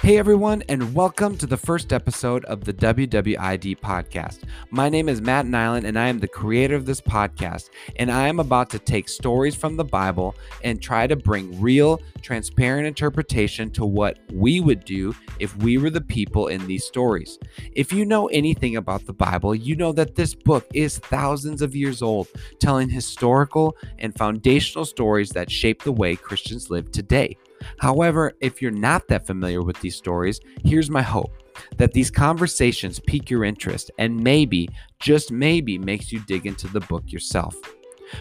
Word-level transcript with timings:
Hey 0.00 0.18
everyone, 0.18 0.62
and 0.68 0.94
welcome 0.94 1.38
to 1.38 1.46
the 1.46 1.56
first 1.56 1.90
episode 1.90 2.44
of 2.44 2.64
the 2.64 2.74
WWID 2.74 3.80
podcast. 3.80 4.40
My 4.70 4.90
name 4.90 5.08
is 5.08 5.22
Matt 5.22 5.46
Nylin, 5.46 5.84
and 5.84 5.98
I 5.98 6.08
am 6.08 6.18
the 6.18 6.28
creator 6.28 6.74
of 6.74 6.84
this 6.84 7.00
podcast. 7.00 7.70
And 7.96 8.10
I 8.10 8.28
am 8.28 8.38
about 8.38 8.68
to 8.70 8.78
take 8.78 9.08
stories 9.08 9.54
from 9.54 9.76
the 9.76 9.84
Bible 9.84 10.34
and 10.62 10.82
try 10.82 11.06
to 11.06 11.16
bring 11.16 11.58
real, 11.58 12.02
transparent 12.20 12.86
interpretation 12.86 13.70
to 13.70 13.86
what 13.86 14.18
we 14.30 14.60
would 14.60 14.84
do 14.84 15.14
if 15.38 15.56
we 15.58 15.78
were 15.78 15.90
the 15.90 16.02
people 16.02 16.48
in 16.48 16.66
these 16.66 16.84
stories. 16.84 17.38
If 17.72 17.90
you 17.90 18.04
know 18.04 18.26
anything 18.26 18.76
about 18.76 19.06
the 19.06 19.14
Bible, 19.14 19.54
you 19.54 19.74
know 19.74 19.92
that 19.92 20.16
this 20.16 20.34
book 20.34 20.66
is 20.74 20.98
thousands 20.98 21.62
of 21.62 21.74
years 21.74 22.02
old, 22.02 22.28
telling 22.60 22.90
historical 22.90 23.74
and 23.98 24.14
foundational 24.14 24.84
stories 24.84 25.30
that 25.30 25.50
shape 25.50 25.82
the 25.82 25.92
way 25.92 26.14
Christians 26.14 26.68
live 26.68 26.92
today. 26.92 27.38
However, 27.78 28.32
if 28.40 28.60
you're 28.60 28.70
not 28.70 29.08
that 29.08 29.26
familiar 29.26 29.62
with 29.62 29.80
these 29.80 29.96
stories, 29.96 30.40
here's 30.64 30.90
my 30.90 31.02
hope 31.02 31.32
that 31.76 31.92
these 31.92 32.10
conversations 32.10 32.98
pique 32.98 33.30
your 33.30 33.44
interest 33.44 33.90
and 33.98 34.18
maybe, 34.18 34.68
just 34.98 35.30
maybe, 35.30 35.78
makes 35.78 36.12
you 36.12 36.20
dig 36.26 36.46
into 36.46 36.68
the 36.68 36.80
book 36.80 37.04
yourself. 37.12 37.54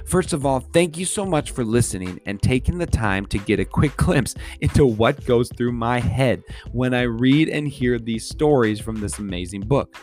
First 0.05 0.33
of 0.33 0.45
all, 0.45 0.59
thank 0.59 0.97
you 0.97 1.05
so 1.05 1.25
much 1.25 1.51
for 1.51 1.63
listening 1.63 2.19
and 2.25 2.41
taking 2.41 2.77
the 2.77 2.85
time 2.85 3.25
to 3.27 3.37
get 3.37 3.59
a 3.59 3.65
quick 3.65 3.95
glimpse 3.97 4.35
into 4.61 4.85
what 4.85 5.25
goes 5.25 5.49
through 5.55 5.73
my 5.73 5.99
head 5.99 6.43
when 6.71 6.93
I 6.93 7.03
read 7.03 7.49
and 7.49 7.67
hear 7.67 7.99
these 7.99 8.27
stories 8.27 8.79
from 8.79 8.95
this 8.95 9.19
amazing 9.19 9.61
book. 9.61 9.95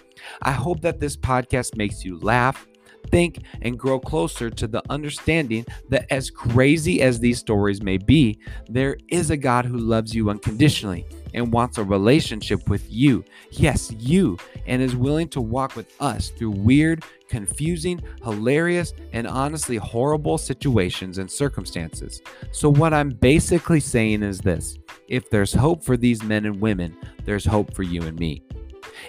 I 0.42 0.52
hope 0.52 0.80
that 0.82 1.00
this 1.00 1.16
podcast 1.16 1.77
makes 1.77 2.04
you 2.04 2.18
laugh, 2.18 2.66
think, 3.10 3.42
and 3.62 3.78
grow 3.78 3.98
closer 4.00 4.50
to 4.50 4.66
the 4.66 4.82
understanding 4.91 5.64
that 5.88 6.06
as 6.10 6.30
crazy 6.30 7.02
as 7.02 7.20
these 7.20 7.38
stories 7.38 7.83
may 7.83 7.98
be, 7.98 8.38
there 8.69 8.96
is 9.09 9.30
a 9.30 9.36
God 9.36 9.64
who 9.64 9.77
loves 9.77 10.14
you 10.14 10.30
unconditionally 10.30 11.06
and 11.34 11.53
wants 11.53 11.78
a 11.78 11.84
relationship 11.84 12.69
with 12.69 12.91
you. 12.91 13.25
Yes, 13.50 13.92
you, 13.98 14.36
and 14.66 14.83
is 14.83 14.97
willing 14.97 15.28
to 15.28 15.41
walk 15.41 15.77
with 15.77 15.92
us 16.00 16.31
through 16.31 16.50
weird, 16.50 17.05
confusing, 17.28 18.03
hilarious, 18.22 18.92
and 19.12 19.27
honestly 19.27 19.77
horrible 19.77 20.38
situations 20.38 21.19
and 21.19 21.31
circumstances. 21.31 22.20
So, 22.53 22.69
what 22.69 22.92
I'm 22.92 23.11
basically 23.11 23.81
saying 23.81 24.22
is 24.22 24.41
this 24.41 24.78
if 25.08 25.31
there's 25.31 25.53
hope 25.53 25.84
for 25.84 25.97
these 25.97 26.22
men 26.22 26.47
and 26.47 26.61
women, 26.61 26.97
there's 27.25 27.44
hope 27.44 27.75
for 27.75 27.83
you 27.83 28.03
and 28.03 28.19
me. 28.19 28.42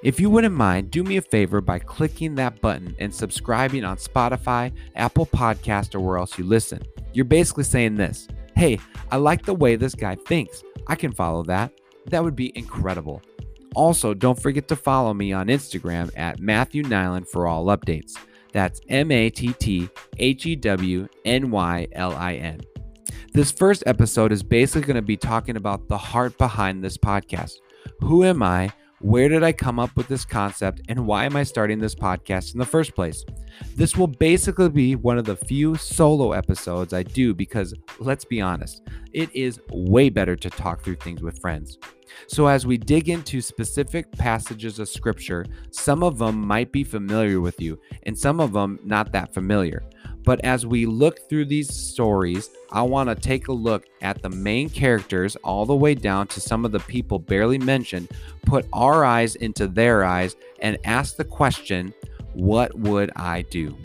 If 0.03 0.19
you 0.19 0.29
wouldn't 0.29 0.55
mind, 0.55 0.91
do 0.91 1.03
me 1.03 1.17
a 1.17 1.21
favor 1.21 1.61
by 1.61 1.79
clicking 1.79 2.35
that 2.35 2.61
button 2.61 2.95
and 2.99 3.13
subscribing 3.13 3.83
on 3.83 3.97
Spotify, 3.97 4.71
Apple 4.95 5.25
Podcast, 5.25 5.95
or 5.95 5.99
where 5.99 6.17
else 6.17 6.37
you 6.37 6.43
listen. 6.43 6.81
You're 7.13 7.25
basically 7.25 7.63
saying 7.63 7.95
this 7.95 8.27
Hey, 8.55 8.79
I 9.11 9.17
like 9.17 9.45
the 9.45 9.53
way 9.53 9.75
this 9.75 9.95
guy 9.95 10.15
thinks. 10.15 10.63
I 10.87 10.95
can 10.95 11.11
follow 11.11 11.43
that. 11.43 11.71
That 12.07 12.23
would 12.23 12.35
be 12.35 12.51
incredible. 12.57 13.21
Also, 13.75 14.13
don't 14.13 14.39
forget 14.39 14.67
to 14.67 14.75
follow 14.75 15.13
me 15.13 15.31
on 15.31 15.47
Instagram 15.47 16.11
at 16.17 16.39
Matthew 16.39 16.83
Nylin 16.83 17.27
for 17.27 17.47
all 17.47 17.65
updates. 17.67 18.17
That's 18.51 18.81
M 18.89 19.11
A 19.11 19.29
T 19.29 19.53
T 19.53 19.89
H 20.17 20.45
E 20.45 20.55
W 20.55 21.07
N 21.23 21.51
Y 21.51 21.87
L 21.93 22.13
I 22.13 22.35
N. 22.35 22.61
This 23.33 23.51
first 23.51 23.83
episode 23.85 24.33
is 24.33 24.43
basically 24.43 24.81
going 24.81 24.95
to 24.95 25.01
be 25.01 25.15
talking 25.15 25.55
about 25.55 25.87
the 25.87 25.97
heart 25.97 26.37
behind 26.37 26.83
this 26.83 26.97
podcast. 26.97 27.53
Who 28.01 28.25
am 28.25 28.43
I? 28.43 28.71
Where 29.01 29.29
did 29.29 29.41
I 29.41 29.51
come 29.51 29.79
up 29.79 29.95
with 29.95 30.07
this 30.07 30.25
concept 30.25 30.81
and 30.87 31.07
why 31.07 31.25
am 31.25 31.35
I 31.35 31.41
starting 31.41 31.79
this 31.79 31.95
podcast 31.95 32.53
in 32.53 32.59
the 32.59 32.65
first 32.65 32.93
place? 32.93 33.25
This 33.75 33.97
will 33.97 34.05
basically 34.05 34.69
be 34.69 34.95
one 34.95 35.17
of 35.17 35.25
the 35.25 35.35
few 35.35 35.75
solo 35.75 36.33
episodes 36.33 36.93
I 36.93 37.01
do 37.01 37.33
because, 37.33 37.73
let's 37.97 38.25
be 38.25 38.41
honest, 38.41 38.83
it 39.11 39.35
is 39.35 39.59
way 39.71 40.09
better 40.09 40.35
to 40.35 40.49
talk 40.51 40.83
through 40.83 40.97
things 40.97 41.23
with 41.23 41.39
friends. 41.39 41.79
So, 42.27 42.45
as 42.45 42.67
we 42.67 42.77
dig 42.77 43.09
into 43.09 43.41
specific 43.41 44.11
passages 44.11 44.77
of 44.77 44.87
scripture, 44.87 45.45
some 45.71 46.03
of 46.03 46.19
them 46.19 46.45
might 46.45 46.71
be 46.71 46.83
familiar 46.83 47.41
with 47.41 47.59
you, 47.59 47.79
and 48.03 48.17
some 48.17 48.39
of 48.39 48.53
them 48.53 48.79
not 48.83 49.11
that 49.13 49.33
familiar. 49.33 49.81
But 50.23 50.43
as 50.45 50.65
we 50.65 50.85
look 50.85 51.27
through 51.27 51.45
these 51.45 51.73
stories, 51.73 52.49
I 52.71 52.83
want 52.83 53.09
to 53.09 53.15
take 53.15 53.47
a 53.47 53.53
look 53.53 53.85
at 54.01 54.21
the 54.21 54.29
main 54.29 54.69
characters 54.69 55.35
all 55.37 55.65
the 55.65 55.75
way 55.75 55.95
down 55.95 56.27
to 56.27 56.39
some 56.39 56.63
of 56.63 56.71
the 56.71 56.79
people 56.79 57.17
barely 57.17 57.57
mentioned, 57.57 58.09
put 58.45 58.67
our 58.71 59.03
eyes 59.03 59.35
into 59.35 59.67
their 59.67 60.03
eyes, 60.03 60.35
and 60.59 60.77
ask 60.83 61.15
the 61.15 61.25
question 61.25 61.93
what 62.33 62.77
would 62.77 63.11
I 63.15 63.41
do? 63.43 63.75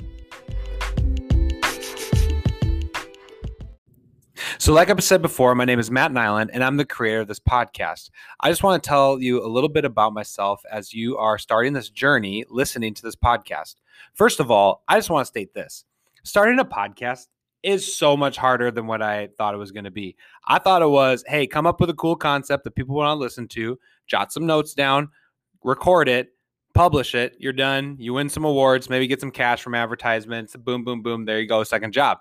So, 4.59 4.73
like 4.73 4.91
I've 4.91 5.03
said 5.03 5.23
before, 5.23 5.55
my 5.55 5.65
name 5.65 5.79
is 5.79 5.91
Matt 5.91 6.13
Nylin, 6.13 6.49
and 6.53 6.65
I'm 6.65 6.77
the 6.77 6.85
creator 6.85 7.21
of 7.21 7.29
this 7.29 7.39
podcast. 7.41 8.11
I 8.41 8.51
just 8.51 8.63
want 8.63 8.83
to 8.83 8.89
tell 8.89 9.21
you 9.21 9.45
a 9.45 9.47
little 9.47 9.69
bit 9.69 9.85
about 9.85 10.13
myself 10.13 10.63
as 10.71 10.93
you 10.93 11.17
are 11.19 11.39
starting 11.39 11.73
this 11.73 11.91
journey 11.91 12.45
listening 12.49 12.95
to 12.95 13.03
this 13.03 13.17
podcast. 13.17 13.77
First 14.15 14.41
of 14.41 14.51
all, 14.51 14.83
I 14.89 14.97
just 14.97 15.11
want 15.11 15.25
to 15.25 15.29
state 15.29 15.55
this 15.55 15.85
starting 16.27 16.59
a 16.59 16.65
podcast 16.65 17.27
is 17.63 17.97
so 17.97 18.17
much 18.17 18.37
harder 18.37 18.71
than 18.71 18.87
what 18.87 19.01
I 19.01 19.29
thought 19.39 19.55
it 19.55 19.59
was 19.59 19.71
going 19.71 19.85
to 19.85 19.91
be. 19.91 20.17
I 20.47 20.59
thought 20.59 20.83
it 20.83 20.89
was, 20.89 21.25
hey, 21.27 21.47
come 21.47 21.67
up 21.67 21.81
with 21.81 21.91
a 21.91 21.95
cool 21.95 22.17
concept 22.17 22.65
that 22.65 22.75
people 22.75 22.97
want 22.97 23.09
to 23.17 23.21
listen 23.21 23.49
to, 23.49 23.79
jot 24.07 24.33
some 24.33 24.45
notes 24.45 24.75
down, 24.75 25.09
record 25.63 26.09
it, 26.09 26.33
publish 26.75 27.15
it, 27.15 27.37
you're 27.39 27.53
done. 27.53 27.97
You 27.99 28.15
win 28.15 28.29
some 28.29 28.45
awards, 28.45 28.91
maybe 28.91 29.07
get 29.07 29.21
some 29.21 29.31
cash 29.31 29.63
from 29.63 29.75
advertisements. 29.75 30.55
Boom, 30.57 30.85
boom, 30.85 31.01
boom. 31.01 31.25
There 31.25 31.41
you 31.41 31.49
go. 31.49 31.63
Second 31.65 31.93
job. 31.93 32.19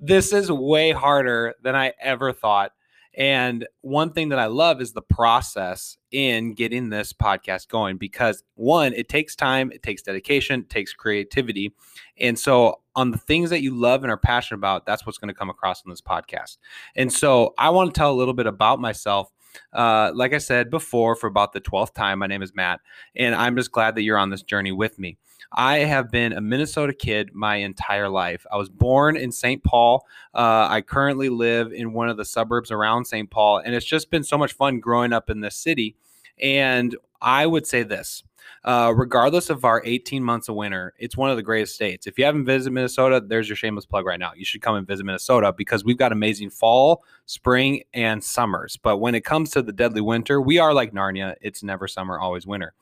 This 0.00 0.32
is 0.32 0.50
way 0.50 0.90
harder 0.90 1.54
than 1.62 1.74
I 1.74 1.92
ever 2.00 2.32
thought. 2.32 2.72
And 3.16 3.66
one 3.82 4.12
thing 4.12 4.30
that 4.30 4.38
I 4.38 4.46
love 4.46 4.80
is 4.80 4.92
the 4.92 5.02
process 5.02 5.96
in 6.10 6.54
getting 6.54 6.90
this 6.90 7.12
podcast 7.12 7.68
going 7.68 7.96
because 7.96 8.42
one, 8.54 8.92
it 8.92 9.08
takes 9.08 9.36
time, 9.36 9.70
it 9.72 9.82
takes 9.82 10.02
dedication, 10.02 10.60
it 10.60 10.70
takes 10.70 10.92
creativity. 10.92 11.74
And 12.18 12.38
so, 12.38 12.80
on 12.96 13.10
the 13.10 13.18
things 13.18 13.50
that 13.50 13.60
you 13.60 13.74
love 13.74 14.04
and 14.04 14.10
are 14.10 14.16
passionate 14.16 14.58
about, 14.58 14.86
that's 14.86 15.04
what's 15.04 15.18
going 15.18 15.28
to 15.28 15.34
come 15.34 15.50
across 15.50 15.84
in 15.84 15.90
this 15.90 16.00
podcast. 16.00 16.58
And 16.96 17.12
so, 17.12 17.54
I 17.58 17.70
want 17.70 17.94
to 17.94 17.98
tell 17.98 18.12
a 18.12 18.14
little 18.14 18.34
bit 18.34 18.46
about 18.46 18.80
myself. 18.80 19.30
Uh, 19.72 20.10
like 20.14 20.34
I 20.34 20.38
said 20.38 20.68
before, 20.68 21.14
for 21.14 21.28
about 21.28 21.52
the 21.52 21.60
12th 21.60 21.94
time, 21.94 22.18
my 22.18 22.26
name 22.26 22.42
is 22.42 22.52
Matt, 22.56 22.80
and 23.14 23.36
I'm 23.36 23.54
just 23.56 23.70
glad 23.70 23.94
that 23.94 24.02
you're 24.02 24.18
on 24.18 24.30
this 24.30 24.42
journey 24.42 24.72
with 24.72 24.98
me. 24.98 25.16
I 25.52 25.78
have 25.78 26.10
been 26.10 26.32
a 26.32 26.40
Minnesota 26.40 26.92
kid 26.92 27.30
my 27.32 27.56
entire 27.56 28.08
life. 28.08 28.44
I 28.52 28.56
was 28.56 28.68
born 28.68 29.16
in 29.16 29.30
St. 29.30 29.62
Paul. 29.62 30.04
Uh, 30.34 30.66
I 30.68 30.80
currently 30.80 31.28
live 31.28 31.72
in 31.72 31.92
one 31.92 32.08
of 32.08 32.16
the 32.16 32.24
suburbs 32.24 32.70
around 32.70 33.04
St. 33.04 33.30
Paul, 33.30 33.58
and 33.58 33.74
it's 33.74 33.86
just 33.86 34.10
been 34.10 34.24
so 34.24 34.36
much 34.36 34.52
fun 34.52 34.80
growing 34.80 35.12
up 35.12 35.30
in 35.30 35.40
this 35.40 35.56
city. 35.56 35.96
And 36.40 36.96
I 37.20 37.46
would 37.46 37.66
say 37.66 37.84
this 37.84 38.24
uh, 38.64 38.92
regardless 38.94 39.50
of 39.50 39.64
our 39.64 39.82
18 39.84 40.22
months 40.22 40.48
of 40.48 40.54
winter, 40.54 40.94
it's 40.98 41.16
one 41.16 41.30
of 41.30 41.36
the 41.36 41.42
greatest 41.42 41.74
states. 41.74 42.06
If 42.06 42.18
you 42.18 42.24
haven't 42.24 42.44
visited 42.44 42.72
Minnesota, 42.72 43.22
there's 43.24 43.48
your 43.48 43.56
shameless 43.56 43.86
plug 43.86 44.06
right 44.06 44.18
now. 44.18 44.32
You 44.34 44.44
should 44.44 44.62
come 44.62 44.76
and 44.76 44.86
visit 44.86 45.04
Minnesota 45.04 45.52
because 45.52 45.84
we've 45.84 45.98
got 45.98 46.12
amazing 46.12 46.50
fall, 46.50 47.04
spring, 47.26 47.82
and 47.92 48.22
summers. 48.22 48.76
But 48.76 48.98
when 48.98 49.14
it 49.14 49.24
comes 49.24 49.50
to 49.50 49.62
the 49.62 49.72
deadly 49.72 50.00
winter, 50.00 50.40
we 50.40 50.58
are 50.58 50.72
like 50.72 50.92
Narnia. 50.92 51.34
It's 51.40 51.62
never 51.62 51.86
summer, 51.88 52.18
always 52.18 52.46
winter. 52.46 52.74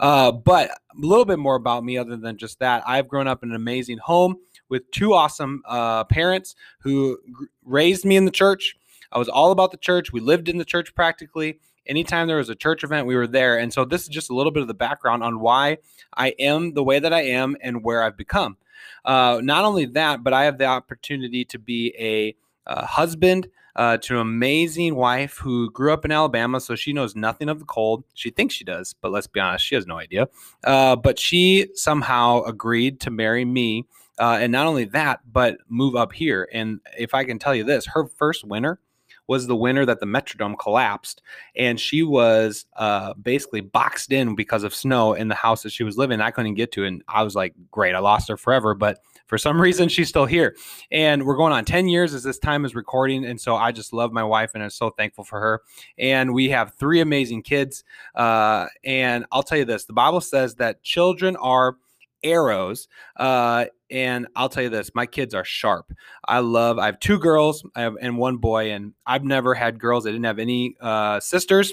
Uh, 0.00 0.32
but 0.32 0.70
a 0.70 1.06
little 1.06 1.24
bit 1.24 1.38
more 1.38 1.56
about 1.56 1.84
me, 1.84 1.98
other 1.98 2.16
than 2.16 2.36
just 2.36 2.58
that, 2.58 2.82
I've 2.86 3.08
grown 3.08 3.28
up 3.28 3.42
in 3.42 3.50
an 3.50 3.56
amazing 3.56 3.98
home 3.98 4.36
with 4.68 4.90
two 4.90 5.14
awesome 5.14 5.62
uh, 5.66 6.04
parents 6.04 6.54
who 6.80 7.18
g- 7.26 7.46
raised 7.64 8.04
me 8.04 8.16
in 8.16 8.24
the 8.24 8.30
church. 8.30 8.76
I 9.12 9.18
was 9.18 9.28
all 9.28 9.50
about 9.52 9.70
the 9.70 9.78
church. 9.78 10.12
We 10.12 10.20
lived 10.20 10.48
in 10.48 10.58
the 10.58 10.64
church 10.64 10.94
practically 10.94 11.60
anytime 11.88 12.28
there 12.28 12.36
was 12.36 12.48
a 12.48 12.54
church 12.54 12.84
event, 12.84 13.06
we 13.06 13.16
were 13.16 13.26
there. 13.26 13.58
And 13.58 13.72
so 13.72 13.84
this 13.84 14.02
is 14.02 14.08
just 14.08 14.30
a 14.30 14.34
little 14.34 14.52
bit 14.52 14.62
of 14.62 14.68
the 14.68 14.74
background 14.74 15.22
on 15.22 15.40
why 15.40 15.78
I 16.14 16.34
am 16.38 16.74
the 16.74 16.84
way 16.84 16.98
that 16.98 17.12
I 17.12 17.22
am 17.22 17.56
and 17.60 17.82
where 17.82 18.02
I've 18.02 18.16
become. 18.16 18.56
Uh, 19.04 19.40
not 19.42 19.64
only 19.64 19.86
that, 19.86 20.22
but 20.22 20.32
I 20.32 20.44
have 20.44 20.58
the 20.58 20.66
opportunity 20.66 21.44
to 21.46 21.58
be 21.58 21.94
a, 21.98 22.36
husband 22.70 23.48
uh, 23.76 23.96
to 23.96 24.16
an 24.16 24.20
amazing 24.20 24.94
wife 24.94 25.38
who 25.38 25.70
grew 25.70 25.90
up 25.90 26.04
in 26.04 26.12
Alabama, 26.12 26.60
so 26.60 26.74
she 26.74 26.92
knows 26.92 27.16
nothing 27.16 27.48
of 27.48 27.60
the 27.60 27.64
cold. 27.64 28.04
She 28.12 28.28
thinks 28.28 28.54
she 28.54 28.64
does, 28.64 28.94
but 29.00 29.10
let's 29.10 29.26
be 29.26 29.40
honest, 29.40 29.64
she 29.64 29.74
has 29.74 29.86
no 29.86 29.98
idea. 29.98 30.28
Uh, 30.64 30.94
but 30.94 31.18
she 31.18 31.68
somehow 31.74 32.42
agreed 32.42 33.00
to 33.00 33.10
marry 33.10 33.46
me. 33.46 33.86
Uh, 34.18 34.36
and 34.40 34.52
not 34.52 34.66
only 34.66 34.84
that, 34.84 35.20
but 35.32 35.58
move 35.68 35.96
up 35.96 36.12
here. 36.12 36.46
And 36.52 36.80
if 36.98 37.14
I 37.14 37.24
can 37.24 37.38
tell 37.38 37.54
you 37.54 37.64
this, 37.64 37.86
her 37.86 38.06
first 38.06 38.44
winter 38.44 38.80
was 39.28 39.46
the 39.46 39.54
winter 39.54 39.86
that 39.86 40.00
the 40.00 40.06
Metrodome 40.06 40.58
collapsed, 40.58 41.22
and 41.54 41.78
she 41.78 42.02
was 42.02 42.66
uh, 42.76 43.14
basically 43.14 43.60
boxed 43.60 44.10
in 44.10 44.34
because 44.34 44.64
of 44.64 44.74
snow 44.74 45.12
in 45.12 45.28
the 45.28 45.34
house 45.34 45.62
that 45.62 45.70
she 45.70 45.84
was 45.84 45.96
living. 45.96 46.20
I 46.20 46.30
couldn't 46.30 46.54
get 46.54 46.72
to, 46.72 46.84
and 46.84 47.04
I 47.06 47.22
was 47.22 47.36
like, 47.36 47.54
"Great, 47.70 47.94
I 47.94 48.00
lost 48.00 48.28
her 48.28 48.36
forever." 48.36 48.74
But 48.74 49.00
for 49.26 49.38
some 49.38 49.60
reason, 49.60 49.88
she's 49.88 50.08
still 50.08 50.26
here, 50.26 50.56
and 50.90 51.24
we're 51.24 51.36
going 51.36 51.52
on 51.52 51.64
ten 51.64 51.88
years 51.88 52.14
as 52.14 52.22
this 52.22 52.38
time 52.38 52.64
is 52.64 52.74
recording, 52.74 53.24
and 53.24 53.40
so 53.40 53.54
I 53.54 53.70
just 53.70 53.92
love 53.92 54.12
my 54.12 54.24
wife, 54.24 54.52
and 54.54 54.62
I'm 54.62 54.70
so 54.70 54.90
thankful 54.90 55.24
for 55.24 55.38
her. 55.38 55.62
And 55.98 56.32
we 56.32 56.48
have 56.48 56.74
three 56.74 57.00
amazing 57.00 57.42
kids, 57.42 57.84
uh, 58.14 58.66
and 58.82 59.26
I'll 59.30 59.42
tell 59.42 59.58
you 59.58 59.66
this: 59.66 59.84
the 59.84 59.92
Bible 59.92 60.22
says 60.22 60.56
that 60.56 60.82
children 60.82 61.36
are 61.36 61.76
arrows. 62.22 62.88
Uh, 63.16 63.66
and 63.90 64.26
I'll 64.36 64.48
tell 64.48 64.62
you 64.62 64.68
this, 64.68 64.90
my 64.94 65.06
kids 65.06 65.34
are 65.34 65.44
sharp. 65.44 65.92
I 66.26 66.40
love, 66.40 66.78
I 66.78 66.86
have 66.86 67.00
two 67.00 67.18
girls 67.18 67.64
I 67.74 67.82
have, 67.82 67.94
and 68.00 68.18
one 68.18 68.36
boy, 68.36 68.72
and 68.72 68.92
I've 69.06 69.24
never 69.24 69.54
had 69.54 69.78
girls. 69.78 70.06
I 70.06 70.10
didn't 70.10 70.24
have 70.24 70.38
any 70.38 70.76
uh, 70.80 71.20
sisters. 71.20 71.72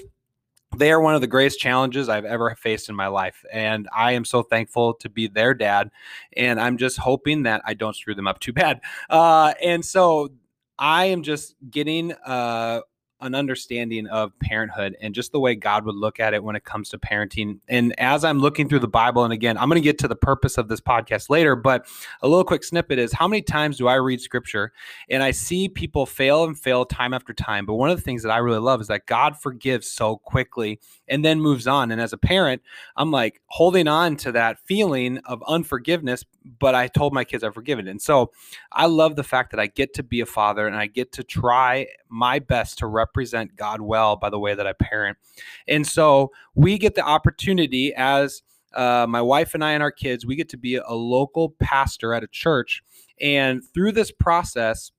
they 0.76 0.90
are 0.90 1.00
one 1.00 1.14
of 1.14 1.20
the 1.20 1.26
greatest 1.26 1.58
challenges 1.58 2.08
I've 2.08 2.24
ever 2.24 2.54
faced 2.54 2.88
in 2.88 2.96
my 2.96 3.06
life. 3.06 3.44
And 3.52 3.88
I 3.94 4.12
am 4.12 4.24
so 4.24 4.42
thankful 4.42 4.94
to 4.94 5.08
be 5.08 5.28
their 5.28 5.54
dad. 5.54 5.90
And 6.36 6.60
I'm 6.60 6.76
just 6.76 6.98
hoping 6.98 7.44
that 7.44 7.62
I 7.64 7.74
don't 7.74 7.96
screw 7.96 8.14
them 8.14 8.26
up 8.26 8.40
too 8.40 8.52
bad. 8.52 8.80
Uh, 9.08 9.54
and 9.62 9.84
so 9.84 10.30
I 10.78 11.06
am 11.06 11.22
just 11.22 11.54
getting 11.70 12.12
uh, 12.12 12.80
an 13.20 13.34
understanding 13.34 14.06
of 14.08 14.38
parenthood 14.40 14.96
and 15.00 15.14
just 15.14 15.32
the 15.32 15.40
way 15.40 15.54
God 15.54 15.84
would 15.86 15.94
look 15.94 16.20
at 16.20 16.34
it 16.34 16.44
when 16.44 16.56
it 16.56 16.64
comes 16.64 16.90
to 16.90 16.98
parenting. 16.98 17.60
And 17.68 17.98
as 17.98 18.24
I'm 18.24 18.38
looking 18.38 18.68
through 18.68 18.80
the 18.80 18.88
Bible, 18.88 19.24
and 19.24 19.32
again, 19.32 19.56
I'm 19.56 19.68
going 19.68 19.80
to 19.80 19.84
get 19.84 19.98
to 20.00 20.08
the 20.08 20.16
purpose 20.16 20.58
of 20.58 20.68
this 20.68 20.80
podcast 20.80 21.30
later, 21.30 21.56
but 21.56 21.86
a 22.20 22.28
little 22.28 22.44
quick 22.44 22.62
snippet 22.62 22.98
is 22.98 23.12
how 23.12 23.26
many 23.26 23.42
times 23.42 23.78
do 23.78 23.88
I 23.88 23.94
read 23.94 24.20
scripture 24.20 24.72
and 25.08 25.22
I 25.22 25.30
see 25.30 25.68
people 25.68 26.04
fail 26.04 26.44
and 26.44 26.58
fail 26.58 26.84
time 26.84 27.14
after 27.14 27.32
time? 27.32 27.64
But 27.64 27.74
one 27.74 27.90
of 27.90 27.96
the 27.96 28.02
things 28.02 28.22
that 28.22 28.30
I 28.30 28.38
really 28.38 28.58
love 28.58 28.80
is 28.80 28.88
that 28.88 29.06
God 29.06 29.40
forgives 29.40 29.88
so 29.88 30.16
quickly 30.18 30.80
and 31.08 31.24
then 31.24 31.40
moves 31.40 31.66
on. 31.66 31.90
And 31.90 32.00
as 32.00 32.12
a 32.12 32.18
parent, 32.18 32.62
I'm 32.96 33.10
like 33.10 33.40
holding 33.46 33.88
on 33.88 34.16
to 34.18 34.32
that 34.32 34.58
feeling 34.66 35.18
of 35.24 35.42
unforgiveness, 35.46 36.24
but 36.58 36.74
I 36.74 36.88
told 36.88 37.12
my 37.12 37.24
kids 37.24 37.42
I've 37.42 37.54
forgiven. 37.54 37.88
And 37.88 38.00
so 38.00 38.30
I 38.72 38.86
love 38.86 39.16
the 39.16 39.24
fact 39.24 39.50
that 39.50 39.60
I 39.60 39.66
get 39.66 39.94
to 39.94 40.02
be 40.02 40.20
a 40.20 40.26
father 40.26 40.66
and 40.66 40.76
I 40.76 40.86
get 40.86 41.12
to 41.12 41.24
try 41.24 41.88
my 42.08 42.38
best 42.38 42.78
to 42.78 42.86
represent 42.86 43.56
God 43.56 43.80
well 43.80 44.16
by 44.16 44.30
the 44.30 44.38
way 44.38 44.54
that 44.54 44.66
I 44.66 44.72
parent. 44.72 45.18
And 45.66 45.86
so 45.86 46.30
we 46.54 46.78
get 46.78 46.94
the 46.94 47.04
opportunity 47.04 47.92
as 47.94 48.42
uh, 48.74 49.06
my 49.08 49.22
wife 49.22 49.54
and 49.54 49.64
I 49.64 49.72
and 49.72 49.82
our 49.82 49.90
kids, 49.90 50.26
we 50.26 50.36
get 50.36 50.50
to 50.50 50.58
be 50.58 50.76
a 50.76 50.92
local 50.92 51.54
pastor 51.60 52.12
at 52.14 52.22
a 52.22 52.28
church. 52.28 52.82
And 53.20 53.62
through 53.74 53.92
this 53.92 54.12
process, 54.12 54.92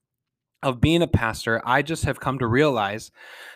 of 0.64 0.82
being 0.82 1.02
a 1.02 1.08
pastor, 1.08 1.62
I 1.66 1.82
just 1.82 2.06
have 2.06 2.20
come 2.20 2.40
to 2.40 2.48
realize 2.48 3.12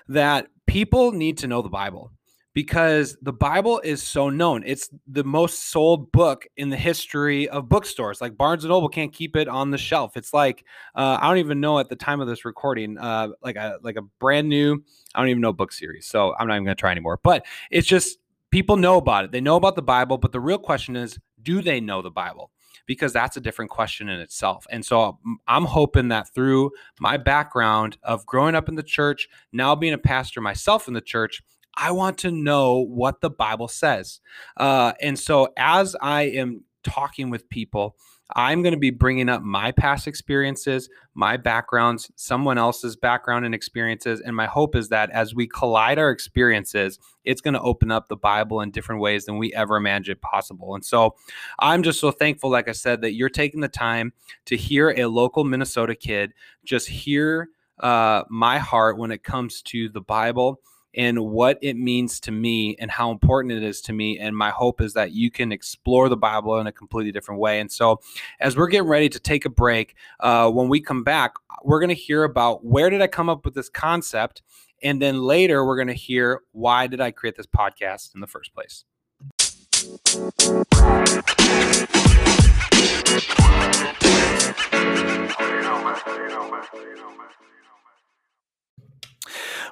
that 0.07 0.47
people 0.67 1.11
need 1.11 1.38
to 1.39 1.47
know 1.47 1.61
the 1.61 1.69
Bible 1.69 2.11
because 2.53 3.18
the 3.21 3.33
Bible 3.33 3.80
is 3.83 4.03
so 4.03 4.30
known. 4.30 4.63
It's 4.65 4.89
the 5.07 5.24
most 5.24 5.69
sold 5.69 6.12
book 6.12 6.45
in 6.57 6.69
the 6.69 6.77
history 6.77 7.48
of 7.48 7.69
bookstores. 7.69 8.19
Like 8.19 8.38
Barnes 8.38 8.63
and 8.63 8.69
Noble 8.69 8.89
can't 8.89 9.13
keep 9.13 9.36
it 9.36 9.48
on 9.48 9.71
the 9.71 9.77
shelf. 9.77 10.18
It's 10.18 10.33
like 10.33 10.65
uh, 10.95 11.18
I 11.21 11.27
don't 11.27 11.38
even 11.38 11.62
know 11.62 11.80
at 11.80 11.89
the 11.89 11.95
time 11.95 12.19
of 12.19 12.27
this 12.27 12.44
recording, 12.44 12.98
uh, 12.98 13.30
like 13.42 13.56
a 13.56 13.80
like 13.81 13.95
a 13.95 14.01
brand 14.19 14.50
new. 14.50 14.83
I 15.15 15.19
don't 15.19 15.30
even 15.30 15.42
know 15.42 15.53
book 15.53 15.71
series, 15.71 16.07
so 16.07 16.36
I'm 16.38 16.48
not 16.48 16.56
even 16.56 16.65
going 16.65 16.75
to 16.75 16.80
try 16.80 16.92
anymore. 16.92 17.19
But 17.24 17.45
it's 17.69 17.88
just 17.88 18.19
people 18.51 18.77
know 18.77 18.98
about 18.98 19.25
it. 19.25 19.31
They 19.31 19.42
know 19.42 19.56
about 19.56 19.75
the 19.75 19.81
Bible, 19.81 20.18
but 20.18 20.31
the 20.31 20.39
real 20.39 20.57
question 20.59 20.95
is, 20.95 21.18
do 21.42 21.62
they 21.62 21.80
know 21.80 22.01
the 22.01 22.12
Bible? 22.12 22.51
Because 22.86 23.13
that's 23.13 23.38
a 23.38 23.42
different 23.42 23.71
question 23.71 24.09
in 24.09 24.19
itself. 24.19 24.65
And 24.69 24.86
so 24.86 25.19
I'm 25.48 25.65
hoping 25.65 26.09
that 26.09 26.33
through 26.33 26.71
my 27.00 27.15
background 27.15 27.98
of 28.03 28.25
growing 28.25 28.56
up 28.56 28.68
in 28.68 28.75
the 28.75 28.83
church, 28.83 29.30
now 29.53 29.75
being 29.75 29.94
a 29.94 29.98
pastor 29.98 30.42
myself 30.42 30.88
in 30.88 30.94
the 30.94 31.01
church, 31.01 31.42
I 31.75 31.91
want 31.91 32.18
to 32.19 32.31
know 32.31 32.77
what 32.77 33.21
the 33.21 33.29
Bible 33.29 33.68
says. 33.68 34.19
Uh, 34.57 34.94
and 35.01 35.18
so 35.18 35.50
as 35.57 35.95
I 36.01 36.23
am 36.23 36.63
talking 36.83 37.29
with 37.29 37.50
people, 37.50 37.95
I'm 38.35 38.62
going 38.62 38.73
to 38.73 38.79
be 38.79 38.91
bringing 38.91 39.29
up 39.29 39.41
my 39.41 39.71
past 39.71 40.07
experiences, 40.07 40.89
my 41.13 41.38
backgrounds, 41.38 42.12
someone 42.15 42.57
else's 42.57 42.95
background 42.95 43.45
and 43.45 43.53
experiences. 43.53 44.21
And 44.21 44.35
my 44.35 44.45
hope 44.45 44.75
is 44.75 44.89
that 44.89 45.09
as 45.12 45.35
we 45.35 45.47
collide 45.47 46.00
our 46.00 46.12
experiences, 46.12 46.97
it's 47.25 47.41
going 47.41 47.53
to 47.56 47.62
open 47.62 47.91
up 47.91 48.07
the 48.07 48.15
Bible 48.15 48.62
in 48.62 48.71
different 48.71 49.01
ways 49.01 49.25
than 49.25 49.38
we 49.38 49.53
ever 49.53 49.75
imagined 49.75 50.21
possible. 50.21 50.75
And 50.75 50.85
so 50.85 51.15
I'm 51.59 51.83
just 51.83 52.00
so 52.00 52.12
thankful, 52.12 52.50
like 52.50 52.69
I 52.69 52.74
said, 52.74 53.01
that 53.01 53.13
you're 53.13 53.29
taking 53.29 53.59
the 53.59 53.67
time 53.67 54.13
to 54.45 54.56
hear 54.56 54.91
a 54.91 55.06
local 55.06 55.44
Minnesota 55.44 55.95
kid 55.95 56.33
just 56.63 56.88
hear 56.88 57.50
uh, 57.79 58.24
my 58.29 58.59
heart 58.59 58.97
when 58.97 59.12
it 59.12 59.24
comes 59.24 59.62
to 59.63 59.89
the 59.89 60.01
Bible 60.01 60.62
and 60.93 61.19
what 61.25 61.57
it 61.61 61.75
means 61.75 62.19
to 62.21 62.31
me 62.31 62.75
and 62.79 62.91
how 62.91 63.11
important 63.11 63.53
it 63.53 63.63
is 63.63 63.81
to 63.81 63.93
me. 63.93 64.19
And 64.19 64.35
my 64.35 64.49
hope 64.49 64.81
is 64.81 64.93
that 64.93 65.11
you 65.11 65.31
can 65.31 65.51
explore 65.51 66.09
the 66.09 66.17
Bible 66.17 66.57
in 66.59 66.67
a 66.67 66.71
completely 66.71 67.11
different 67.11 67.39
way. 67.39 67.59
And 67.59 67.71
so, 67.71 68.01
as 68.39 68.55
we're 68.55 68.67
getting 68.67 68.88
ready 68.88 69.09
to 69.09 69.19
take 69.19 69.45
a 69.45 69.49
break, 69.49 69.95
uh, 70.19 70.49
when 70.49 70.69
we 70.69 70.81
come 70.81 71.03
back, 71.03 71.35
we're 71.63 71.79
going 71.79 71.89
to 71.89 71.95
hear 71.95 72.23
about 72.23 72.65
where 72.65 72.89
did 72.89 73.01
I 73.01 73.07
come 73.07 73.29
up 73.29 73.45
with 73.45 73.53
this 73.53 73.69
concept, 73.69 74.41
and 74.83 75.01
then 75.01 75.21
later 75.21 75.65
we're 75.65 75.77
going 75.77 75.88
to 75.88 75.93
hear 75.93 76.41
why 76.51 76.88
did 76.88 77.01
I 77.01 77.11
create 77.11 77.35
this 77.35 77.47
podcast 77.47 78.15
in 78.15 78.21
the 78.21 78.27
first 78.27 78.53
place. 78.53 78.83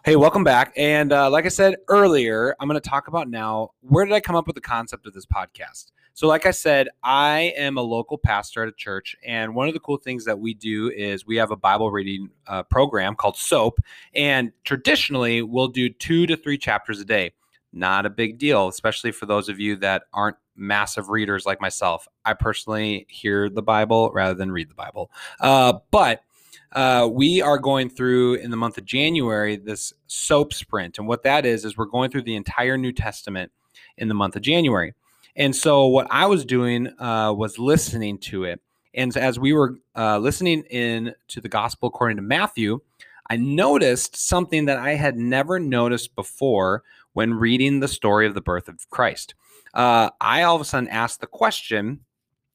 Hey, 0.06 0.16
welcome 0.16 0.46
back. 0.46 0.72
And 0.78 1.12
uh, 1.12 1.30
like 1.30 1.46
I 1.46 1.50
said 1.50 1.75
earlier, 1.90 2.56
I'm 2.57 2.69
going 2.69 2.80
to 2.80 2.90
talk 2.90 3.10
about 3.10 3.30
now 3.30 3.72
where 3.81 4.06
did 4.06 4.13
I 4.13 4.22
come 4.22 4.36
up 4.38 4.48
with 4.48 4.56
the 4.56 4.62
concept 4.62 5.06
of 5.06 5.12
this 5.12 5.25
podcast? 5.25 5.92
So, 6.13 6.25
like 6.25 6.46
I 6.46 6.51
said, 6.51 6.88
I 7.04 7.54
am 7.57 7.78
a 7.78 7.81
local 7.81 8.18
pastor 8.18 8.63
at 8.63 8.69
a 8.69 8.74
church. 8.74 9.18
And 9.25 9.54
one 9.54 9.68
of 9.68 9.74
the 9.74 9.80
cool 9.81 9.98
things 9.98 10.24
that 10.24 10.40
we 10.40 10.54
do 10.54 10.90
is 10.90 11.28
we 11.28 11.36
have 11.36 11.51
a 11.51 11.57
Bible 11.57 11.92
reading 11.92 12.30
uh, 12.48 12.63
program 12.63 13.13
called 13.13 13.36
SOAP. 13.36 13.80
And 14.16 14.54
traditionally, 14.63 15.42
we'll 15.42 15.68
do 15.68 15.90
two 15.90 16.25
to 16.28 16.38
three 16.38 16.57
chapters 16.57 17.02
a 17.02 17.06
day. 17.06 17.34
Not 17.74 18.06
a 18.06 18.10
big 18.10 18.38
deal, 18.38 18.69
especially 18.69 19.12
for 19.12 19.25
those 19.25 19.50
of 19.50 19.60
you 19.60 19.75
that 19.78 20.04
aren't 20.13 20.38
massive 20.56 21.10
readers 21.10 21.45
like 21.45 21.60
myself. 21.60 22.07
I 22.24 22.36
personally 22.36 23.06
hear 23.10 23.50
the 23.50 23.62
Bible 23.62 24.12
rather 24.13 24.34
than 24.34 24.50
read 24.50 24.69
the 24.69 24.75
Bible. 24.75 25.12
Uh, 25.42 25.74
but 25.92 26.24
uh, 26.71 27.10
we 27.12 27.42
are 27.42 27.57
going 27.57 27.89
through 27.89 28.36
in 28.36 28.51
the 28.51 28.57
month 28.57 28.77
of 28.77 28.86
January 28.86 29.56
this 29.56 29.94
soap 30.07 30.54
sprint. 30.54 30.98
And 30.98 31.07
what 31.07 31.24
that 31.24 31.45
is, 31.45 31.66
is 31.66 31.77
we're 31.77 31.86
going 31.86 32.12
through 32.12 32.24
the 32.24 32.36
entire 32.36 32.77
New 32.77 32.92
Testament 32.92 33.51
in 33.98 34.07
the 34.07 34.13
month 34.13 34.36
of 34.36 34.42
January. 34.42 34.94
And 35.36 35.56
so 35.56 35.88
what 35.88 36.07
I 36.10 36.25
was 36.25 36.45
doing 36.45 36.88
uh, 37.00 37.33
was 37.36 37.57
listening 37.57 38.18
to 38.19 38.44
it. 38.44 38.62
And 38.94 39.16
as 39.16 39.39
we 39.39 39.54
were 39.54 39.77
uh, 39.95 40.18
listening 40.19 40.63
in 40.69 41.13
to 41.30 41.42
the 41.42 41.50
gospel 41.50 41.88
according 41.88 42.18
to 42.18 42.24
Matthew, 42.24 42.81
I 43.30 43.38
noticed 43.38 44.16
something 44.16 44.66
that 44.66 44.77
I 44.77 44.95
had 44.95 45.18
never 45.18 45.60
noticed 45.60 46.16
before 46.16 46.83
when 47.13 47.33
reading 47.33 47.80
the 47.80 47.88
story 47.88 48.25
of 48.27 48.33
the 48.33 48.42
birth 48.42 48.68
of 48.68 48.89
Christ. 48.89 49.36
Uh, 49.74 50.10
I 50.19 50.44
all 50.44 50.56
of 50.56 50.62
a 50.62 50.66
sudden 50.66 50.89
asked 50.89 51.21
the 51.21 51.27
question, 51.27 52.01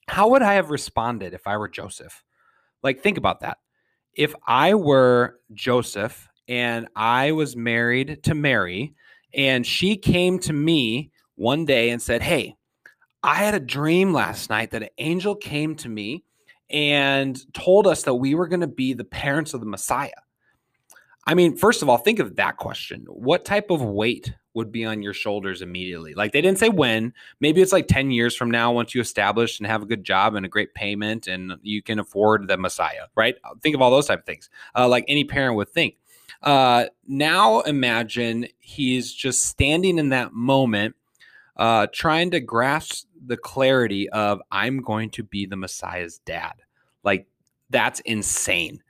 how 0.08 0.28
would 0.31 0.43
I 0.43 0.55
have 0.55 0.70
responded 0.70 1.32
if 1.32 1.46
I 1.46 1.56
were 1.56 1.69
Joseph? 1.69 2.25
Like, 2.82 3.00
think 3.00 3.16
about 3.16 3.40
that 3.40 3.58
if 4.16 4.34
I 4.46 4.75
were 4.75 5.40
Joseph 5.52 6.28
and 6.49 6.88
I 6.94 7.33
was 7.33 7.56
married 7.56 8.23
to 8.25 8.35
Mary 8.35 8.94
and 9.35 9.66
she 9.66 9.97
came 9.97 10.38
to 10.40 10.52
me 10.52 11.11
one 11.37 11.64
day 11.64 11.90
and 11.90 12.00
said, 12.00 12.23
Hey, 12.23 12.56
I 13.23 13.37
had 13.37 13.54
a 13.54 13.61
dream 13.61 14.12
last 14.12 14.50
night 14.50 14.71
that 14.71 14.83
an 14.83 14.90
angel 14.99 15.35
came 15.35 15.75
to 15.76 15.88
me 15.88 16.25
and 16.71 17.40
told 17.54 17.87
us 17.87 18.02
that 18.04 18.14
we 18.14 18.35
were 18.35 18.49
going 18.49 18.61
to 18.61 18.66
be 18.66 18.92
the 18.92 19.04
parents 19.04 19.54
of 19.54 19.61
the 19.61 19.66
Messiah. 19.66 20.11
I 21.26 21.35
mean, 21.35 21.57
first 21.57 21.83
of 21.83 21.88
all, 21.88 21.97
think 21.97 22.19
of 22.19 22.37
that 22.37 22.57
question. 22.59 23.07
What 23.09 23.45
type 23.45 23.71
of 23.71 23.81
weight 23.83 24.35
would 24.52 24.71
be 24.71 24.85
on 24.85 25.02
your 25.02 25.14
shoulders 25.14 25.62
immediately? 25.62 26.14
Like 26.14 26.33
they 26.33 26.40
didn't 26.40 26.59
say 26.59 26.69
when. 26.69 27.14
Maybe 27.40 27.62
it's 27.62 27.73
like 27.73 27.88
10 27.88 28.11
years 28.11 28.37
from 28.37 28.50
now 28.50 28.73
once 28.73 28.95
you 28.95 29.00
establish 29.00 29.59
and 29.59 29.66
have 29.66 29.83
a 29.83 29.87
good 29.87 30.04
job 30.04 30.35
and 30.35 30.45
a 30.45 30.49
great 30.50 30.75
payment 30.75 31.26
and 31.26 31.54
you 31.62 31.83
can 31.83 31.99
afford 31.99 32.47
the 32.47 32.57
Messiah, 32.57 33.07
right? 33.16 33.37
Think 33.62 33.75
of 33.75 33.83
all 33.83 33.90
those 33.90 34.07
type 34.07 34.21
of 34.21 34.26
things. 34.26 34.50
Uh, 34.76 34.88
like 34.88 35.04
any 35.09 35.25
parent 35.25 35.57
would 35.57 35.71
think. 35.71 35.97
Uh, 36.43 36.87
now 37.09 37.61
imagine 37.61 38.47
he's 38.59 39.12
just 39.12 39.45
standing 39.45 39.99
in 39.99 40.11
that 40.11 40.35
moment, 40.35 40.95
uh, 41.57 41.87
trying 41.93 42.31
to 42.33 42.40
grasp 42.40 43.07
the 43.26 43.38
clarity 43.38 44.11
of, 44.11 44.43
I'm 44.50 44.83
going 44.83 45.09
to 45.11 45.23
be 45.23 45.47
the 45.47 45.57
Messiah's 45.57 46.19
dad. 46.19 46.52
Like 47.02 47.26
that's 47.71 48.00
insane. 48.00 48.83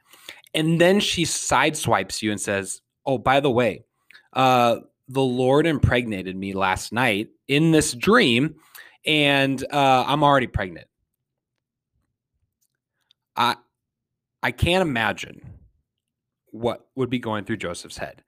And 0.54 0.80
then 0.80 1.00
she 1.00 1.24
sideswipes 1.24 2.22
you 2.22 2.30
and 2.30 2.40
says, 2.40 2.80
Oh, 3.06 3.18
by 3.18 3.40
the 3.40 3.50
way, 3.50 3.84
uh, 4.32 4.76
the 5.08 5.22
Lord 5.22 5.66
impregnated 5.66 6.36
me 6.36 6.54
last 6.54 6.92
night 6.92 7.28
in 7.48 7.72
this 7.72 7.92
dream, 7.92 8.54
and 9.04 9.62
uh, 9.70 10.04
I'm 10.06 10.22
already 10.24 10.46
pregnant. 10.46 10.86
I 13.36 13.56
I 14.42 14.52
can't 14.52 14.82
imagine 14.82 15.40
what 16.50 16.86
would 16.94 17.10
be 17.10 17.18
going 17.18 17.44
through 17.44 17.56
Joseph's 17.56 17.98
head. 17.98 18.22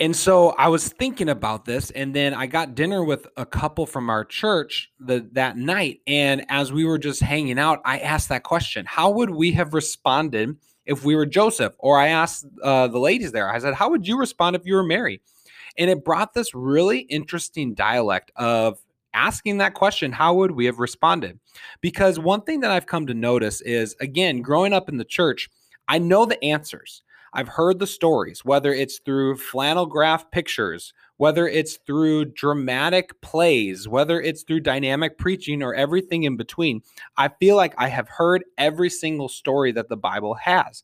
And 0.00 0.16
so 0.16 0.50
I 0.50 0.68
was 0.68 0.88
thinking 0.88 1.28
about 1.28 1.66
this, 1.66 1.90
and 1.90 2.16
then 2.16 2.32
I 2.32 2.46
got 2.46 2.74
dinner 2.74 3.04
with 3.04 3.26
a 3.36 3.44
couple 3.44 3.84
from 3.84 4.08
our 4.08 4.24
church 4.24 4.90
the, 4.98 5.28
that 5.32 5.58
night. 5.58 6.00
And 6.06 6.46
as 6.48 6.72
we 6.72 6.86
were 6.86 6.98
just 6.98 7.20
hanging 7.20 7.58
out, 7.58 7.82
I 7.84 7.98
asked 7.98 8.30
that 8.30 8.42
question 8.42 8.86
How 8.86 9.10
would 9.10 9.30
we 9.30 9.52
have 9.52 9.74
responded 9.74 10.56
if 10.90 11.04
we 11.04 11.14
were 11.14 11.24
Joseph. 11.24 11.74
Or 11.78 11.98
I 11.98 12.08
asked 12.08 12.46
uh, 12.62 12.88
the 12.88 12.98
ladies 12.98 13.32
there, 13.32 13.48
I 13.48 13.58
said, 13.60 13.74
How 13.74 13.88
would 13.90 14.06
you 14.06 14.18
respond 14.18 14.56
if 14.56 14.66
you 14.66 14.74
were 14.74 14.82
Mary? 14.82 15.22
And 15.78 15.88
it 15.88 16.04
brought 16.04 16.34
this 16.34 16.52
really 16.52 16.98
interesting 16.98 17.74
dialect 17.74 18.32
of 18.34 18.78
asking 19.14 19.58
that 19.58 19.74
question 19.74 20.12
how 20.12 20.34
would 20.34 20.50
we 20.50 20.66
have 20.66 20.80
responded? 20.80 21.38
Because 21.80 22.18
one 22.18 22.42
thing 22.42 22.60
that 22.60 22.72
I've 22.72 22.86
come 22.86 23.06
to 23.06 23.14
notice 23.14 23.60
is, 23.60 23.94
again, 24.00 24.42
growing 24.42 24.72
up 24.72 24.88
in 24.88 24.96
the 24.96 25.04
church, 25.04 25.48
I 25.88 25.98
know 25.98 26.26
the 26.26 26.42
answers. 26.44 27.02
I've 27.32 27.48
heard 27.48 27.78
the 27.78 27.86
stories, 27.86 28.44
whether 28.44 28.72
it's 28.72 28.98
through 28.98 29.36
flannel 29.36 29.86
graph 29.86 30.30
pictures, 30.32 30.92
whether 31.20 31.46
it's 31.46 31.76
through 31.86 32.24
dramatic 32.24 33.20
plays, 33.20 33.86
whether 33.86 34.22
it's 34.22 34.42
through 34.42 34.58
dynamic 34.58 35.18
preaching 35.18 35.62
or 35.62 35.74
everything 35.74 36.22
in 36.22 36.34
between. 36.34 36.80
I 37.18 37.28
feel 37.28 37.56
like 37.56 37.74
I 37.76 37.88
have 37.88 38.08
heard 38.08 38.42
every 38.56 38.88
single 38.88 39.28
story 39.28 39.70
that 39.72 39.90
the 39.90 39.98
Bible 39.98 40.32
has. 40.32 40.82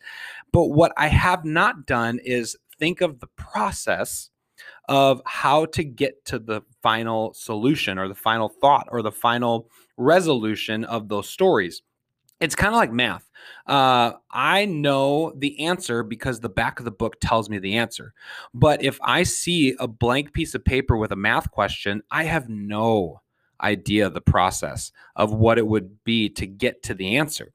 But 0.52 0.64
what 0.64 0.92
I 0.98 1.06
have 1.06 1.46
not 1.46 1.86
done 1.86 2.20
is 2.22 2.54
think 2.78 3.00
of 3.00 3.20
the 3.20 3.28
process 3.38 4.28
of 4.90 5.22
how 5.24 5.64
to 5.64 5.82
get 5.82 6.22
to 6.26 6.38
the 6.38 6.60
final 6.82 7.32
solution 7.32 7.96
or 7.96 8.06
the 8.06 8.14
final 8.14 8.50
thought 8.50 8.88
or 8.90 9.00
the 9.00 9.10
final 9.10 9.70
resolution 9.96 10.84
of 10.84 11.08
those 11.08 11.30
stories. 11.30 11.80
It's 12.40 12.54
kind 12.54 12.74
of 12.74 12.78
like 12.78 12.92
math. 12.92 13.30
Uh, 13.66 14.12
I 14.30 14.66
know 14.66 15.32
the 15.36 15.66
answer 15.66 16.02
because 16.02 16.40
the 16.40 16.48
back 16.48 16.78
of 16.78 16.84
the 16.84 16.90
book 16.90 17.16
tells 17.20 17.48
me 17.48 17.58
the 17.58 17.76
answer. 17.76 18.12
But 18.52 18.82
if 18.82 18.98
I 19.02 19.22
see 19.22 19.74
a 19.78 19.88
blank 19.88 20.32
piece 20.32 20.54
of 20.54 20.64
paper 20.64 20.96
with 20.96 21.12
a 21.12 21.16
math 21.16 21.50
question, 21.50 22.02
I 22.10 22.24
have 22.24 22.48
no 22.48 23.22
idea 23.62 24.10
the 24.10 24.20
process 24.20 24.92
of 25.14 25.32
what 25.32 25.58
it 25.58 25.66
would 25.66 26.04
be 26.04 26.28
to 26.28 26.46
get 26.46 26.82
to 26.84 26.94
the 26.94 27.16
answer. 27.16 27.52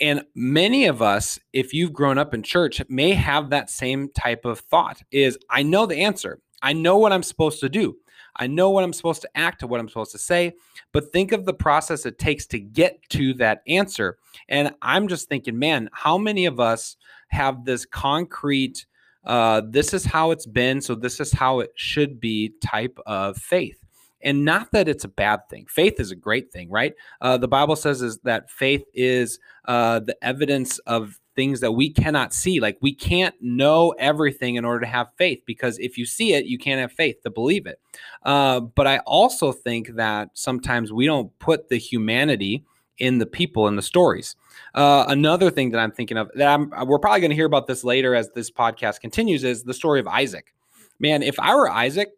And 0.00 0.24
many 0.34 0.86
of 0.86 1.00
us, 1.00 1.38
if 1.52 1.72
you've 1.72 1.92
grown 1.92 2.18
up 2.18 2.34
in 2.34 2.42
church, 2.42 2.82
may 2.88 3.12
have 3.12 3.50
that 3.50 3.70
same 3.70 4.10
type 4.10 4.44
of 4.44 4.60
thought 4.60 5.02
is 5.12 5.38
I 5.48 5.62
know 5.62 5.86
the 5.86 5.98
answer. 5.98 6.40
I 6.60 6.72
know 6.72 6.96
what 6.96 7.12
I'm 7.12 7.22
supposed 7.22 7.60
to 7.60 7.68
do. 7.68 7.96
I 8.36 8.46
know 8.46 8.70
what 8.70 8.84
I'm 8.84 8.92
supposed 8.92 9.22
to 9.22 9.36
act 9.36 9.60
to 9.60 9.66
what 9.66 9.80
I'm 9.80 9.88
supposed 9.88 10.12
to 10.12 10.18
say, 10.18 10.54
but 10.92 11.12
think 11.12 11.32
of 11.32 11.44
the 11.44 11.54
process 11.54 12.06
it 12.06 12.18
takes 12.18 12.46
to 12.46 12.58
get 12.58 12.98
to 13.10 13.34
that 13.34 13.62
answer. 13.68 14.18
And 14.48 14.74
I'm 14.82 15.08
just 15.08 15.28
thinking, 15.28 15.58
man, 15.58 15.88
how 15.92 16.18
many 16.18 16.46
of 16.46 16.58
us 16.58 16.96
have 17.28 17.64
this 17.64 17.86
concrete, 17.86 18.86
uh, 19.24 19.62
this 19.68 19.94
is 19.94 20.04
how 20.04 20.30
it's 20.30 20.46
been, 20.46 20.80
so 20.80 20.94
this 20.94 21.20
is 21.20 21.32
how 21.32 21.60
it 21.60 21.70
should 21.76 22.20
be 22.20 22.54
type 22.60 22.98
of 23.06 23.36
faith? 23.36 23.78
And 24.20 24.44
not 24.44 24.72
that 24.72 24.88
it's 24.88 25.04
a 25.04 25.08
bad 25.08 25.48
thing. 25.50 25.66
Faith 25.68 26.00
is 26.00 26.10
a 26.10 26.16
great 26.16 26.50
thing, 26.50 26.70
right? 26.70 26.94
Uh, 27.20 27.36
the 27.36 27.46
Bible 27.46 27.76
says 27.76 28.00
is 28.00 28.18
that 28.20 28.50
faith 28.50 28.84
is 28.94 29.38
uh, 29.66 30.00
the 30.00 30.16
evidence 30.24 30.78
of 30.80 31.20
things 31.34 31.60
that 31.60 31.72
we 31.72 31.90
cannot 31.90 32.32
see. 32.32 32.60
Like 32.60 32.78
we 32.80 32.94
can't 32.94 33.34
know 33.40 33.94
everything 33.98 34.56
in 34.56 34.64
order 34.64 34.80
to 34.80 34.86
have 34.86 35.08
faith 35.16 35.42
because 35.46 35.78
if 35.78 35.98
you 35.98 36.06
see 36.06 36.34
it, 36.34 36.46
you 36.46 36.58
can't 36.58 36.80
have 36.80 36.92
faith 36.92 37.22
to 37.22 37.30
believe 37.30 37.66
it. 37.66 37.80
Uh, 38.22 38.60
but 38.60 38.86
I 38.86 38.98
also 38.98 39.52
think 39.52 39.94
that 39.96 40.30
sometimes 40.34 40.92
we 40.92 41.06
don't 41.06 41.36
put 41.38 41.68
the 41.68 41.78
humanity 41.78 42.64
in 42.98 43.18
the 43.18 43.26
people 43.26 43.66
in 43.66 43.76
the 43.76 43.82
stories. 43.82 44.36
Uh, 44.74 45.04
another 45.08 45.50
thing 45.50 45.70
that 45.70 45.78
I'm 45.78 45.90
thinking 45.90 46.16
of 46.16 46.30
that 46.34 46.48
I'm, 46.48 46.70
we're 46.86 46.98
probably 46.98 47.20
going 47.20 47.30
to 47.30 47.36
hear 47.36 47.46
about 47.46 47.66
this 47.66 47.84
later 47.84 48.14
as 48.14 48.30
this 48.30 48.50
podcast 48.50 49.00
continues 49.00 49.44
is 49.44 49.64
the 49.64 49.74
story 49.74 50.00
of 50.00 50.06
Isaac. 50.06 50.54
Man, 51.00 51.22
if 51.22 51.38
I 51.40 51.54
were 51.54 51.68
Isaac, 51.68 52.10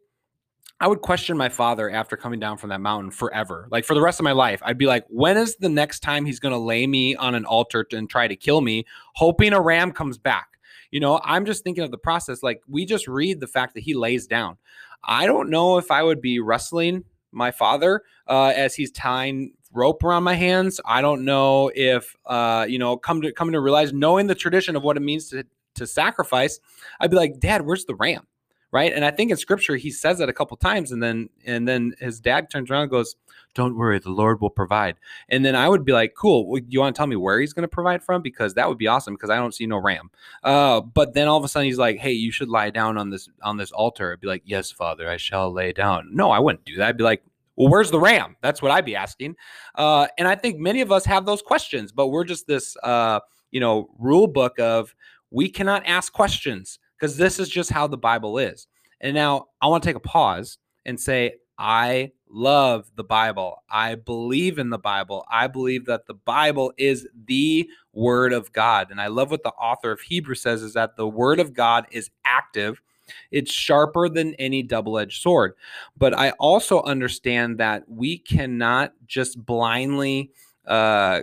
I 0.78 0.88
would 0.88 1.00
question 1.00 1.38
my 1.38 1.48
father 1.48 1.90
after 1.90 2.16
coming 2.16 2.38
down 2.38 2.58
from 2.58 2.68
that 2.68 2.82
mountain 2.82 3.10
forever. 3.10 3.66
Like 3.70 3.84
for 3.84 3.94
the 3.94 4.02
rest 4.02 4.20
of 4.20 4.24
my 4.24 4.32
life, 4.32 4.60
I'd 4.62 4.76
be 4.76 4.86
like, 4.86 5.04
when 5.08 5.38
is 5.38 5.56
the 5.56 5.70
next 5.70 6.00
time 6.00 6.26
he's 6.26 6.38
going 6.38 6.52
to 6.52 6.58
lay 6.58 6.86
me 6.86 7.16
on 7.16 7.34
an 7.34 7.46
altar 7.46 7.86
and 7.92 8.10
try 8.10 8.28
to 8.28 8.36
kill 8.36 8.60
me, 8.60 8.84
hoping 9.14 9.54
a 9.54 9.60
ram 9.60 9.90
comes 9.90 10.18
back? 10.18 10.48
You 10.90 11.00
know, 11.00 11.20
I'm 11.24 11.46
just 11.46 11.64
thinking 11.64 11.82
of 11.82 11.90
the 11.90 11.98
process. 11.98 12.42
Like 12.42 12.62
we 12.68 12.84
just 12.84 13.08
read 13.08 13.40
the 13.40 13.46
fact 13.46 13.74
that 13.74 13.80
he 13.80 13.94
lays 13.94 14.26
down. 14.26 14.58
I 15.02 15.26
don't 15.26 15.48
know 15.48 15.78
if 15.78 15.90
I 15.90 16.02
would 16.02 16.20
be 16.20 16.40
wrestling 16.40 17.04
my 17.32 17.50
father 17.50 18.02
uh, 18.26 18.52
as 18.54 18.74
he's 18.74 18.90
tying 18.90 19.52
rope 19.72 20.04
around 20.04 20.24
my 20.24 20.34
hands. 20.34 20.80
I 20.84 21.00
don't 21.00 21.24
know 21.24 21.70
if 21.74 22.14
uh, 22.26 22.66
you 22.68 22.78
know, 22.78 22.96
come 22.96 23.22
to 23.22 23.32
come 23.32 23.52
to 23.52 23.60
realize, 23.60 23.92
knowing 23.92 24.26
the 24.26 24.34
tradition 24.34 24.76
of 24.76 24.82
what 24.82 24.96
it 24.96 25.00
means 25.00 25.28
to 25.30 25.44
to 25.74 25.86
sacrifice, 25.86 26.60
I'd 27.00 27.10
be 27.10 27.16
like, 27.16 27.38
Dad, 27.38 27.62
where's 27.62 27.84
the 27.84 27.94
ram? 27.94 28.26
Right? 28.72 28.92
And 28.92 29.04
I 29.04 29.10
think 29.10 29.30
in 29.30 29.36
scripture 29.36 29.76
he 29.76 29.90
says 29.90 30.18
that 30.18 30.28
a 30.28 30.32
couple 30.32 30.56
times, 30.56 30.92
and 30.92 31.02
then 31.02 31.28
and 31.44 31.66
then 31.66 31.94
his 31.98 32.20
dad 32.20 32.50
turns 32.50 32.70
around 32.70 32.82
and 32.82 32.90
goes, 32.90 33.16
"Don't 33.54 33.76
worry, 33.76 33.98
the 33.98 34.10
Lord 34.10 34.40
will 34.40 34.50
provide." 34.50 34.96
And 35.28 35.44
then 35.44 35.54
I 35.54 35.68
would 35.68 35.84
be 35.84 35.92
like, 35.92 36.14
"Cool, 36.14 36.48
well, 36.48 36.60
you 36.68 36.80
want 36.80 36.94
to 36.94 36.98
tell 36.98 37.06
me 37.06 37.16
where 37.16 37.40
he's 37.40 37.52
going 37.52 37.62
to 37.62 37.68
provide 37.68 38.02
from? 38.02 38.22
Because 38.22 38.54
that 38.54 38.68
would 38.68 38.78
be 38.78 38.86
awesome. 38.86 39.14
Because 39.14 39.30
I 39.30 39.36
don't 39.36 39.54
see 39.54 39.66
no 39.66 39.78
ram." 39.78 40.10
Uh, 40.42 40.80
but 40.80 41.14
then 41.14 41.28
all 41.28 41.38
of 41.38 41.44
a 41.44 41.48
sudden 41.48 41.66
he's 41.66 41.78
like, 41.78 41.98
"Hey, 41.98 42.12
you 42.12 42.30
should 42.30 42.48
lie 42.48 42.70
down 42.70 42.98
on 42.98 43.10
this 43.10 43.28
on 43.42 43.56
this 43.56 43.72
altar." 43.72 44.12
I'd 44.12 44.20
be 44.20 44.26
like, 44.26 44.42
"Yes, 44.44 44.70
Father, 44.70 45.08
I 45.08 45.16
shall 45.16 45.52
lay 45.52 45.72
down." 45.72 46.10
No, 46.12 46.30
I 46.30 46.38
wouldn't 46.38 46.64
do 46.64 46.76
that. 46.76 46.88
I'd 46.88 46.96
be 46.96 47.04
like, 47.04 47.22
well, 47.56 47.68
where's 47.68 47.90
the 47.90 47.98
ram? 47.98 48.36
That's 48.42 48.60
what 48.60 48.70
I'd 48.70 48.84
be 48.84 48.94
asking. 48.94 49.34
Uh, 49.74 50.06
and 50.18 50.28
I 50.28 50.34
think 50.34 50.58
many 50.58 50.82
of 50.82 50.92
us 50.92 51.06
have 51.06 51.24
those 51.24 51.42
questions, 51.42 51.90
but 51.90 52.08
we're 52.08 52.24
just 52.24 52.46
this, 52.46 52.76
uh, 52.82 53.20
you 53.50 53.60
know, 53.60 53.88
rule 53.98 54.26
book 54.26 54.58
of 54.58 54.94
we 55.30 55.48
cannot 55.48 55.82
ask 55.86 56.12
questions 56.12 56.78
because 56.98 57.16
this 57.16 57.38
is 57.38 57.48
just 57.48 57.70
how 57.70 57.86
the 57.86 57.98
Bible 57.98 58.38
is. 58.38 58.66
And 59.00 59.14
now 59.14 59.46
I 59.60 59.66
want 59.66 59.82
to 59.82 59.88
take 59.88 59.96
a 59.96 60.00
pause 60.00 60.58
and 60.84 60.98
say, 60.98 61.34
I 61.58 62.12
love 62.28 62.90
the 62.96 63.04
Bible. 63.04 63.62
I 63.70 63.94
believe 63.94 64.58
in 64.58 64.70
the 64.70 64.78
Bible. 64.78 65.24
I 65.30 65.46
believe 65.46 65.86
that 65.86 66.06
the 66.06 66.14
Bible 66.14 66.72
is 66.76 67.06
the 67.26 67.68
word 67.92 68.32
of 68.32 68.52
God. 68.52 68.90
And 68.90 69.00
I 69.00 69.06
love 69.06 69.30
what 69.30 69.42
the 69.42 69.50
author 69.50 69.90
of 69.92 70.00
Hebrews 70.00 70.42
says 70.42 70.62
is 70.62 70.74
that 70.74 70.96
the 70.96 71.08
word 71.08 71.40
of 71.40 71.54
God 71.54 71.86
is 71.90 72.10
active. 72.24 72.82
It's 73.30 73.52
sharper 73.52 74.08
than 74.08 74.34
any 74.34 74.62
double 74.62 74.98
edged 74.98 75.22
sword. 75.22 75.54
But 75.96 76.12
I 76.14 76.30
also 76.32 76.82
understand 76.82 77.58
that 77.58 77.84
we 77.88 78.18
cannot 78.18 78.92
just 79.06 79.44
blindly 79.44 80.32
uh, 80.66 81.22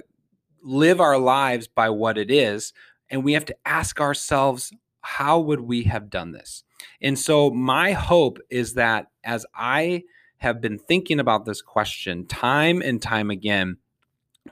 live 0.62 1.02
our 1.02 1.18
lives 1.18 1.68
by 1.68 1.90
what 1.90 2.18
it 2.18 2.32
is. 2.32 2.74
And 3.10 3.24
we 3.24 3.34
have 3.34 3.46
to 3.46 3.56
ask 3.66 4.00
ourselves, 4.00 4.72
how 5.04 5.40
would 5.40 5.62
we 5.62 5.84
have 5.84 6.10
done 6.10 6.32
this? 6.32 6.64
And 7.02 7.18
so, 7.18 7.50
my 7.52 7.92
hope 7.92 8.40
is 8.50 8.74
that 8.74 9.08
as 9.24 9.46
I 9.56 10.04
have 10.38 10.60
been 10.60 10.78
thinking 10.78 11.20
about 11.20 11.46
this 11.46 11.62
question 11.62 12.26
time 12.26 12.82
and 12.82 13.02
time 13.02 13.30
again, 13.30 13.78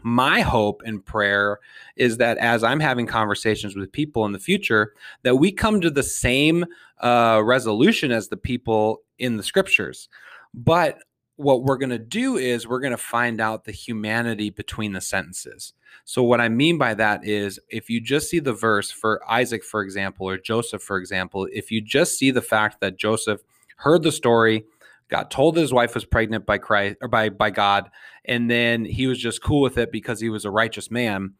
my 0.03 0.41
hope 0.41 0.81
and 0.85 1.05
prayer 1.05 1.59
is 1.95 2.17
that 2.17 2.37
as 2.37 2.63
I'm 2.63 2.79
having 2.79 3.07
conversations 3.07 3.75
with 3.75 3.91
people 3.91 4.25
in 4.25 4.31
the 4.31 4.39
future, 4.39 4.93
that 5.23 5.35
we 5.35 5.51
come 5.51 5.81
to 5.81 5.89
the 5.89 6.03
same 6.03 6.65
uh, 6.99 7.41
resolution 7.43 8.11
as 8.11 8.29
the 8.29 8.37
people 8.37 9.01
in 9.19 9.37
the 9.37 9.43
scriptures. 9.43 10.07
But 10.53 10.99
what 11.41 11.63
we're 11.63 11.77
going 11.77 11.89
to 11.89 11.99
do 11.99 12.37
is 12.37 12.67
we're 12.67 12.79
going 12.79 12.91
to 12.91 12.97
find 12.97 13.41
out 13.41 13.65
the 13.65 13.71
humanity 13.71 14.49
between 14.49 14.93
the 14.93 15.01
sentences. 15.01 15.73
So, 16.05 16.23
what 16.23 16.41
I 16.41 16.49
mean 16.49 16.77
by 16.77 16.93
that 16.93 17.25
is 17.25 17.59
if 17.69 17.89
you 17.89 17.99
just 17.99 18.29
see 18.29 18.39
the 18.39 18.53
verse 18.53 18.91
for 18.91 19.21
Isaac, 19.29 19.63
for 19.63 19.81
example, 19.81 20.27
or 20.27 20.37
Joseph, 20.37 20.81
for 20.81 20.97
example, 20.97 21.47
if 21.51 21.71
you 21.71 21.81
just 21.81 22.17
see 22.17 22.31
the 22.31 22.41
fact 22.41 22.79
that 22.81 22.97
Joseph 22.97 23.41
heard 23.77 24.03
the 24.03 24.11
story, 24.11 24.65
got 25.09 25.31
told 25.31 25.57
his 25.57 25.73
wife 25.73 25.93
was 25.93 26.05
pregnant 26.05 26.45
by 26.45 26.57
Christ 26.57 26.97
or 27.01 27.07
by, 27.07 27.29
by 27.29 27.49
God, 27.49 27.89
and 28.25 28.49
then 28.49 28.85
he 28.85 29.07
was 29.07 29.19
just 29.19 29.43
cool 29.43 29.61
with 29.61 29.77
it 29.77 29.91
because 29.91 30.19
he 30.21 30.29
was 30.29 30.45
a 30.45 30.51
righteous 30.51 30.89
man, 30.89 31.33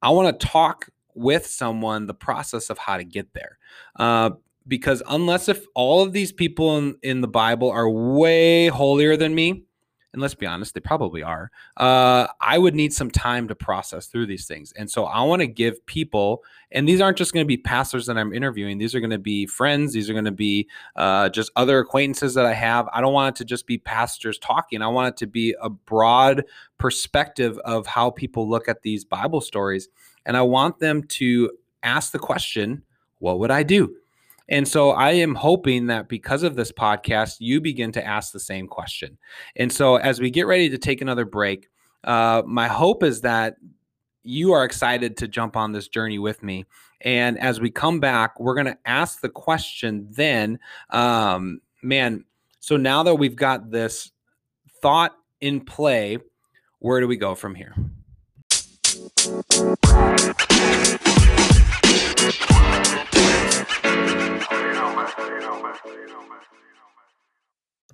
I 0.00 0.10
want 0.10 0.38
to 0.38 0.46
talk 0.46 0.88
with 1.14 1.46
someone 1.46 2.06
the 2.06 2.14
process 2.14 2.70
of 2.70 2.78
how 2.78 2.96
to 2.96 3.04
get 3.04 3.34
there. 3.34 3.58
Uh, 3.98 4.30
because 4.68 5.02
unless 5.08 5.48
if 5.48 5.64
all 5.74 6.02
of 6.02 6.12
these 6.12 6.32
people 6.32 6.78
in, 6.78 6.96
in 7.02 7.20
the 7.20 7.28
Bible 7.28 7.70
are 7.70 7.88
way 7.88 8.68
holier 8.68 9.16
than 9.16 9.34
me, 9.34 9.64
and 10.12 10.20
let's 10.20 10.34
be 10.34 10.46
honest, 10.46 10.74
they 10.74 10.80
probably 10.80 11.22
are. 11.22 11.50
Uh, 11.76 12.26
I 12.40 12.58
would 12.58 12.74
need 12.74 12.92
some 12.92 13.10
time 13.10 13.48
to 13.48 13.54
process 13.54 14.06
through 14.06 14.26
these 14.26 14.46
things. 14.46 14.72
And 14.72 14.90
so 14.90 15.06
I 15.06 15.22
want 15.22 15.40
to 15.40 15.46
give 15.46 15.84
people, 15.86 16.44
and 16.70 16.86
these 16.86 17.00
aren't 17.00 17.16
just 17.16 17.32
going 17.32 17.44
to 17.44 17.48
be 17.48 17.56
pastors 17.56 18.04
that 18.06 18.18
I'm 18.18 18.34
interviewing, 18.34 18.76
these 18.76 18.94
are 18.94 19.00
going 19.00 19.10
to 19.10 19.18
be 19.18 19.46
friends, 19.46 19.94
these 19.94 20.10
are 20.10 20.12
going 20.12 20.26
to 20.26 20.30
be 20.30 20.68
uh, 20.96 21.30
just 21.30 21.50
other 21.56 21.78
acquaintances 21.78 22.34
that 22.34 22.44
I 22.44 22.52
have. 22.52 22.88
I 22.92 23.00
don't 23.00 23.14
want 23.14 23.36
it 23.36 23.38
to 23.38 23.46
just 23.46 23.66
be 23.66 23.78
pastors 23.78 24.38
talking. 24.38 24.82
I 24.82 24.88
want 24.88 25.08
it 25.08 25.16
to 25.18 25.26
be 25.26 25.54
a 25.62 25.70
broad 25.70 26.44
perspective 26.76 27.58
of 27.64 27.86
how 27.86 28.10
people 28.10 28.48
look 28.48 28.68
at 28.68 28.82
these 28.82 29.06
Bible 29.06 29.40
stories. 29.40 29.88
And 30.26 30.36
I 30.36 30.42
want 30.42 30.78
them 30.78 31.04
to 31.04 31.50
ask 31.82 32.12
the 32.12 32.18
question, 32.18 32.82
what 33.18 33.38
would 33.38 33.50
I 33.50 33.62
do? 33.62 33.96
And 34.48 34.66
so 34.66 34.90
I 34.90 35.12
am 35.12 35.34
hoping 35.34 35.86
that 35.86 36.08
because 36.08 36.42
of 36.42 36.56
this 36.56 36.72
podcast, 36.72 37.36
you 37.40 37.60
begin 37.60 37.92
to 37.92 38.06
ask 38.06 38.32
the 38.32 38.40
same 38.40 38.66
question. 38.66 39.18
And 39.56 39.72
so 39.72 39.96
as 39.96 40.20
we 40.20 40.30
get 40.30 40.46
ready 40.46 40.68
to 40.70 40.78
take 40.78 41.00
another 41.00 41.24
break, 41.24 41.68
uh, 42.04 42.42
my 42.46 42.68
hope 42.68 43.02
is 43.02 43.20
that 43.22 43.56
you 44.24 44.52
are 44.52 44.64
excited 44.64 45.16
to 45.18 45.28
jump 45.28 45.56
on 45.56 45.72
this 45.72 45.88
journey 45.88 46.18
with 46.18 46.42
me. 46.42 46.64
And 47.00 47.38
as 47.38 47.60
we 47.60 47.70
come 47.70 48.00
back, 48.00 48.38
we're 48.38 48.54
going 48.54 48.66
to 48.66 48.78
ask 48.84 49.20
the 49.20 49.28
question 49.28 50.08
then, 50.10 50.58
um, 50.90 51.60
man, 51.82 52.24
so 52.60 52.76
now 52.76 53.02
that 53.02 53.16
we've 53.16 53.36
got 53.36 53.70
this 53.70 54.12
thought 54.80 55.16
in 55.40 55.60
play, 55.60 56.18
where 56.78 57.00
do 57.00 57.08
we 57.08 57.16
go 57.16 57.34
from 57.34 57.54
here? 57.54 57.74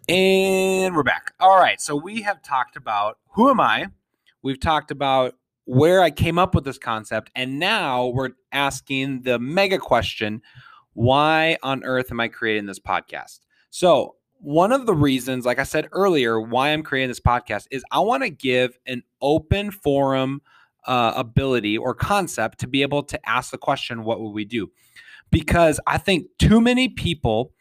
And 0.08 0.94
we're 0.94 1.02
back. 1.02 1.32
All 1.40 1.58
right. 1.58 1.80
So 1.80 1.96
we 1.96 2.22
have 2.22 2.40
talked 2.42 2.76
about 2.76 3.18
who 3.32 3.50
am 3.50 3.60
I? 3.60 3.88
We've 4.42 4.60
talked 4.60 4.90
about 4.90 5.34
where 5.64 6.00
I 6.00 6.10
came 6.10 6.38
up 6.38 6.54
with 6.54 6.64
this 6.64 6.78
concept. 6.78 7.30
And 7.34 7.58
now 7.58 8.06
we're 8.06 8.30
asking 8.52 9.22
the 9.22 9.38
mega 9.38 9.78
question 9.78 10.42
why 10.94 11.58
on 11.62 11.84
earth 11.84 12.10
am 12.10 12.20
I 12.20 12.28
creating 12.28 12.66
this 12.66 12.80
podcast? 12.80 13.40
So, 13.70 14.16
one 14.40 14.70
of 14.70 14.86
the 14.86 14.94
reasons, 14.94 15.44
like 15.44 15.58
I 15.58 15.64
said 15.64 15.88
earlier, 15.90 16.40
why 16.40 16.68
I'm 16.70 16.84
creating 16.84 17.08
this 17.08 17.20
podcast 17.20 17.66
is 17.72 17.84
I 17.90 17.98
want 17.98 18.22
to 18.22 18.30
give 18.30 18.78
an 18.86 19.02
open 19.20 19.72
forum 19.72 20.40
uh, 20.86 21.12
ability 21.16 21.76
or 21.76 21.94
concept 21.94 22.60
to 22.60 22.68
be 22.68 22.82
able 22.82 23.02
to 23.02 23.28
ask 23.28 23.50
the 23.50 23.58
question, 23.58 24.04
what 24.04 24.20
would 24.20 24.30
we 24.30 24.44
do? 24.44 24.70
Because 25.30 25.80
I 25.86 25.98
think 25.98 26.26
too 26.38 26.60
many 26.60 26.88
people 26.88 27.52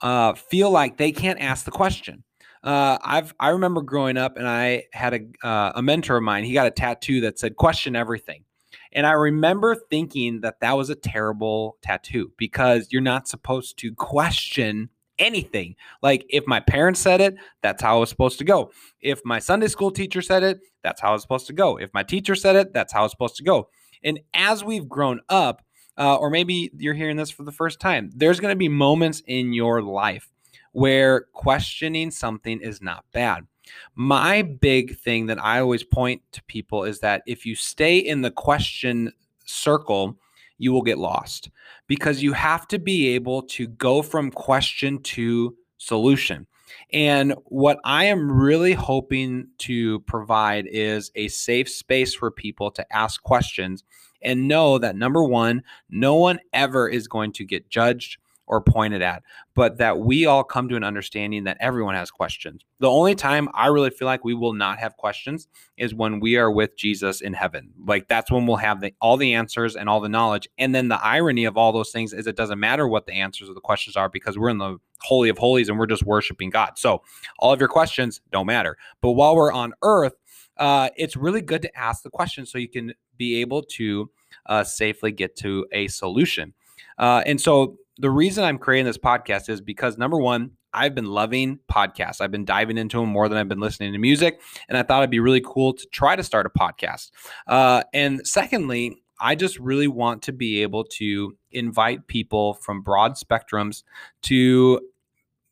uh, 0.00 0.34
feel 0.34 0.70
like 0.70 0.96
they 0.96 1.12
can't 1.12 1.40
ask 1.40 1.64
the 1.64 1.70
question. 1.70 2.24
Uh, 2.62 2.98
I've 3.02 3.34
I 3.40 3.48
remember 3.50 3.80
growing 3.82 4.16
up, 4.16 4.36
and 4.36 4.46
I 4.46 4.84
had 4.92 5.14
a 5.14 5.46
uh, 5.46 5.72
a 5.76 5.82
mentor 5.82 6.16
of 6.16 6.22
mine. 6.22 6.44
He 6.44 6.52
got 6.52 6.66
a 6.66 6.70
tattoo 6.70 7.22
that 7.22 7.38
said 7.38 7.56
"Question 7.56 7.96
everything," 7.96 8.44
and 8.92 9.06
I 9.06 9.12
remember 9.12 9.74
thinking 9.74 10.42
that 10.42 10.60
that 10.60 10.76
was 10.76 10.90
a 10.90 10.94
terrible 10.94 11.78
tattoo 11.82 12.32
because 12.36 12.88
you're 12.90 13.00
not 13.00 13.28
supposed 13.28 13.78
to 13.78 13.94
question 13.94 14.90
anything. 15.18 15.76
Like 16.02 16.26
if 16.28 16.46
my 16.46 16.60
parents 16.60 17.00
said 17.00 17.20
it, 17.20 17.36
that's 17.62 17.82
how 17.82 17.98
it 17.98 18.00
was 18.00 18.10
supposed 18.10 18.38
to 18.38 18.44
go. 18.44 18.72
If 19.00 19.20
my 19.24 19.38
Sunday 19.38 19.68
school 19.68 19.90
teacher 19.90 20.22
said 20.22 20.42
it, 20.42 20.60
that's 20.82 21.00
how 21.00 21.14
it's 21.14 21.22
supposed 21.22 21.46
to 21.46 21.52
go. 21.52 21.78
If 21.78 21.90
my 21.94 22.02
teacher 22.02 22.34
said 22.34 22.56
it, 22.56 22.72
that's 22.74 22.92
how 22.92 23.04
it's 23.04 23.12
supposed 23.12 23.36
to 23.36 23.44
go. 23.44 23.68
And 24.02 24.20
as 24.34 24.64
we've 24.64 24.88
grown 24.88 25.20
up, 25.28 25.62
uh, 26.00 26.16
or 26.16 26.30
maybe 26.30 26.70
you're 26.78 26.94
hearing 26.94 27.16
this 27.16 27.30
for 27.30 27.42
the 27.44 27.52
first 27.52 27.78
time, 27.78 28.10
there's 28.16 28.40
going 28.40 28.52
to 28.52 28.58
be 28.58 28.68
moments 28.68 29.22
in 29.26 29.52
your 29.52 29.82
life 29.82 30.28
where 30.72 31.26
questioning 31.34 32.10
something 32.10 32.58
is 32.60 32.80
not 32.80 33.04
bad. 33.12 33.46
My 33.94 34.42
big 34.42 34.98
thing 34.98 35.26
that 35.26 35.42
I 35.44 35.60
always 35.60 35.84
point 35.84 36.22
to 36.32 36.42
people 36.44 36.84
is 36.84 37.00
that 37.00 37.22
if 37.26 37.44
you 37.44 37.54
stay 37.54 37.98
in 37.98 38.22
the 38.22 38.30
question 38.30 39.12
circle, 39.44 40.18
you 40.56 40.72
will 40.72 40.82
get 40.82 40.98
lost 40.98 41.50
because 41.86 42.22
you 42.22 42.32
have 42.32 42.66
to 42.68 42.78
be 42.78 43.08
able 43.08 43.42
to 43.42 43.68
go 43.68 44.00
from 44.00 44.30
question 44.30 45.02
to 45.02 45.54
solution. 45.76 46.46
And 46.92 47.34
what 47.46 47.78
I 47.84 48.04
am 48.04 48.30
really 48.30 48.72
hoping 48.72 49.48
to 49.58 50.00
provide 50.00 50.66
is 50.66 51.10
a 51.14 51.28
safe 51.28 51.68
space 51.68 52.14
for 52.14 52.30
people 52.30 52.70
to 52.72 52.96
ask 52.96 53.22
questions 53.22 53.84
and 54.22 54.48
know 54.48 54.78
that 54.78 54.96
number 54.96 55.24
one, 55.24 55.62
no 55.88 56.14
one 56.16 56.40
ever 56.52 56.88
is 56.88 57.08
going 57.08 57.32
to 57.32 57.44
get 57.44 57.68
judged 57.68 58.18
or 58.50 58.60
pointed 58.60 59.00
at, 59.00 59.22
but 59.54 59.78
that 59.78 60.00
we 60.00 60.26
all 60.26 60.42
come 60.42 60.68
to 60.68 60.74
an 60.74 60.82
understanding 60.82 61.44
that 61.44 61.56
everyone 61.60 61.94
has 61.94 62.10
questions. 62.10 62.64
The 62.80 62.90
only 62.90 63.14
time 63.14 63.48
I 63.54 63.68
really 63.68 63.90
feel 63.90 64.06
like 64.06 64.24
we 64.24 64.34
will 64.34 64.54
not 64.54 64.80
have 64.80 64.96
questions 64.96 65.46
is 65.76 65.94
when 65.94 66.18
we 66.18 66.36
are 66.36 66.50
with 66.50 66.76
Jesus 66.76 67.20
in 67.20 67.32
heaven. 67.32 67.70
Like 67.86 68.08
that's 68.08 68.28
when 68.28 68.48
we'll 68.48 68.56
have 68.56 68.80
the, 68.80 68.92
all 69.00 69.16
the 69.16 69.34
answers 69.34 69.76
and 69.76 69.88
all 69.88 70.00
the 70.00 70.08
knowledge. 70.08 70.48
And 70.58 70.74
then 70.74 70.88
the 70.88 71.00
irony 71.00 71.44
of 71.44 71.56
all 71.56 71.70
those 71.70 71.92
things 71.92 72.12
is 72.12 72.26
it 72.26 72.34
doesn't 72.34 72.58
matter 72.58 72.88
what 72.88 73.06
the 73.06 73.12
answers 73.12 73.48
or 73.48 73.54
the 73.54 73.60
questions 73.60 73.96
are 73.96 74.08
because 74.08 74.36
we're 74.36 74.48
in 74.48 74.58
the 74.58 74.78
holy 75.02 75.28
of 75.28 75.38
holies 75.38 75.68
and 75.68 75.78
we're 75.78 75.86
just 75.86 76.04
worshiping 76.04 76.50
God. 76.50 76.76
So 76.76 77.02
all 77.38 77.52
of 77.52 77.60
your 77.60 77.68
questions 77.68 78.20
don't 78.32 78.46
matter. 78.46 78.76
But 79.00 79.12
while 79.12 79.36
we're 79.36 79.52
on 79.52 79.74
earth, 79.82 80.14
uh, 80.56 80.90
it's 80.96 81.16
really 81.16 81.40
good 81.40 81.62
to 81.62 81.78
ask 81.78 82.02
the 82.02 82.10
question 82.10 82.46
so 82.46 82.58
you 82.58 82.68
can 82.68 82.94
be 83.20 83.42
able 83.42 83.62
to 83.62 84.10
uh, 84.46 84.64
safely 84.64 85.12
get 85.12 85.36
to 85.36 85.66
a 85.72 85.86
solution. 85.88 86.54
Uh, 86.98 87.22
and 87.26 87.38
so 87.38 87.76
the 87.98 88.10
reason 88.10 88.42
I'm 88.42 88.56
creating 88.56 88.86
this 88.86 88.98
podcast 88.98 89.50
is 89.50 89.60
because 89.60 89.98
number 89.98 90.16
one, 90.16 90.52
I've 90.72 90.94
been 90.94 91.10
loving 91.10 91.58
podcasts. 91.70 92.22
I've 92.22 92.30
been 92.30 92.46
diving 92.46 92.78
into 92.78 92.98
them 92.98 93.10
more 93.10 93.28
than 93.28 93.36
I've 93.36 93.48
been 93.48 93.60
listening 93.60 93.92
to 93.92 93.98
music. 93.98 94.40
And 94.68 94.78
I 94.78 94.82
thought 94.82 95.00
it'd 95.00 95.10
be 95.10 95.20
really 95.20 95.42
cool 95.44 95.74
to 95.74 95.86
try 95.92 96.16
to 96.16 96.22
start 96.22 96.46
a 96.46 96.50
podcast. 96.50 97.10
Uh, 97.46 97.82
and 97.92 98.26
secondly, 98.26 99.02
I 99.20 99.34
just 99.34 99.58
really 99.58 99.88
want 99.88 100.22
to 100.22 100.32
be 100.32 100.62
able 100.62 100.84
to 100.84 101.36
invite 101.50 102.06
people 102.06 102.54
from 102.54 102.80
broad 102.80 103.16
spectrums 103.16 103.82
to 104.22 104.80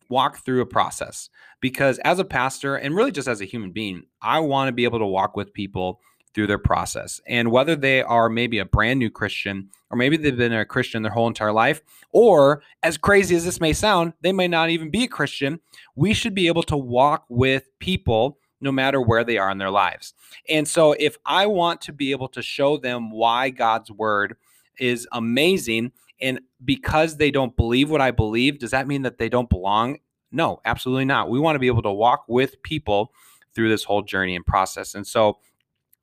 walk 0.09 0.39
through 0.39 0.63
a 0.63 0.67
process. 0.67 1.29
Because 1.61 1.99
as 1.99 2.19
a 2.19 2.25
pastor, 2.25 2.77
and 2.77 2.95
really 2.97 3.12
just 3.12 3.29
as 3.29 3.42
a 3.42 3.45
human 3.45 3.73
being, 3.73 4.05
I 4.23 4.38
want 4.38 4.69
to 4.69 4.73
be 4.73 4.85
able 4.85 5.01
to 5.01 5.07
walk 5.07 5.37
with 5.37 5.53
people 5.53 6.01
through 6.35 6.47
their 6.47 6.59
process. 6.59 7.21
And 7.27 7.51
whether 7.51 7.75
they 7.75 8.03
are 8.03 8.29
maybe 8.29 8.59
a 8.59 8.64
brand 8.64 8.99
new 8.99 9.11
Christian 9.11 9.71
or 9.91 9.97
maybe 9.97 10.17
they've 10.17 10.37
been 10.37 10.53
a 10.53 10.64
Christian 10.64 11.03
their 11.03 11.12
whole 11.12 11.27
entire 11.27 11.53
life, 11.53 11.81
or 12.12 12.62
as 12.83 12.99
crazy 12.99 13.35
as 13.35 13.45
this 13.45 13.61
may 13.61 13.73
sound, 13.73 14.12
they 14.21 14.33
may 14.33 14.49
not 14.49 14.71
even 14.71 14.91
be 14.91 15.05
a 15.05 15.09
Christian, 15.09 15.61
we 15.95 16.12
should 16.12 16.35
be 16.35 16.47
able 16.47 16.62
to 16.64 16.77
walk 16.77 17.25
with 17.29 17.69
people 17.79 18.38
no 18.61 18.73
matter 18.73 19.01
where 19.01 19.25
they 19.25 19.38
are 19.38 19.51
in 19.51 19.59
their 19.59 19.71
lives. 19.71 20.14
And 20.49 20.67
so 20.67 20.93
if 20.93 21.17
I 21.25 21.47
want 21.47 21.81
to 21.83 21.93
be 21.93 22.11
able 22.11 22.29
to 22.29 22.43
show 22.43 22.77
them 22.77 23.11
why 23.11 23.51
God's 23.51 23.91
word 23.91 24.37
is 24.79 25.07
amazing 25.12 25.93
and 26.21 26.41
because 26.64 27.17
they 27.17 27.31
don't 27.31 27.57
believe 27.57 27.91
what 27.91 28.01
I 28.01 28.11
believe, 28.11 28.59
does 28.59 28.73
that 28.73 28.88
mean 28.88 29.03
that 29.03 29.19
they 29.19 29.29
don't 29.29 29.49
belong? 29.49 29.99
No, 30.33 30.61
absolutely 30.64 31.05
not. 31.05 31.31
We 31.31 31.38
want 31.38 31.55
to 31.55 31.61
be 31.61 31.69
able 31.69 31.83
to 31.83 31.93
walk 31.93 32.25
with 32.29 32.62
people 32.62 33.12
through 33.55 33.69
this 33.69 33.85
whole 33.85 34.03
journey 34.03 34.37
and 34.37 34.45
process. 34.45 34.95
And 34.95 35.07
so 35.07 35.38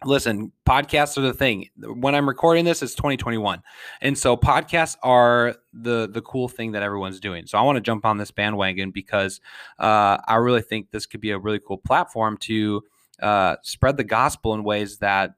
listen 0.03 0.51
podcasts 0.67 1.17
are 1.17 1.21
the 1.21 1.33
thing. 1.33 1.69
When 1.77 2.15
i'm 2.15 2.27
recording 2.27 2.65
this 2.65 2.81
it's 2.81 2.95
2021 2.95 3.61
and 4.01 4.17
so 4.17 4.35
podcasts 4.35 4.97
are 5.03 5.55
the 5.73 6.07
the 6.09 6.21
cool 6.21 6.47
thing 6.47 6.73
that 6.73 6.83
everyone's 6.83 7.19
doing. 7.19 7.47
So 7.47 7.57
i 7.57 7.61
want 7.61 7.77
to 7.77 7.81
jump 7.81 8.05
on 8.05 8.17
this 8.17 8.31
bandwagon 8.31 8.91
because 8.91 9.39
uh, 9.79 10.17
i 10.27 10.35
really 10.35 10.61
think 10.61 10.91
this 10.91 11.05
could 11.05 11.21
be 11.21 11.31
a 11.31 11.39
really 11.39 11.59
cool 11.59 11.77
platform 11.77 12.37
to 12.41 12.83
uh, 13.21 13.55
spread 13.63 13.97
the 13.97 14.03
gospel 14.03 14.53
in 14.53 14.63
ways 14.63 14.97
that 14.97 15.35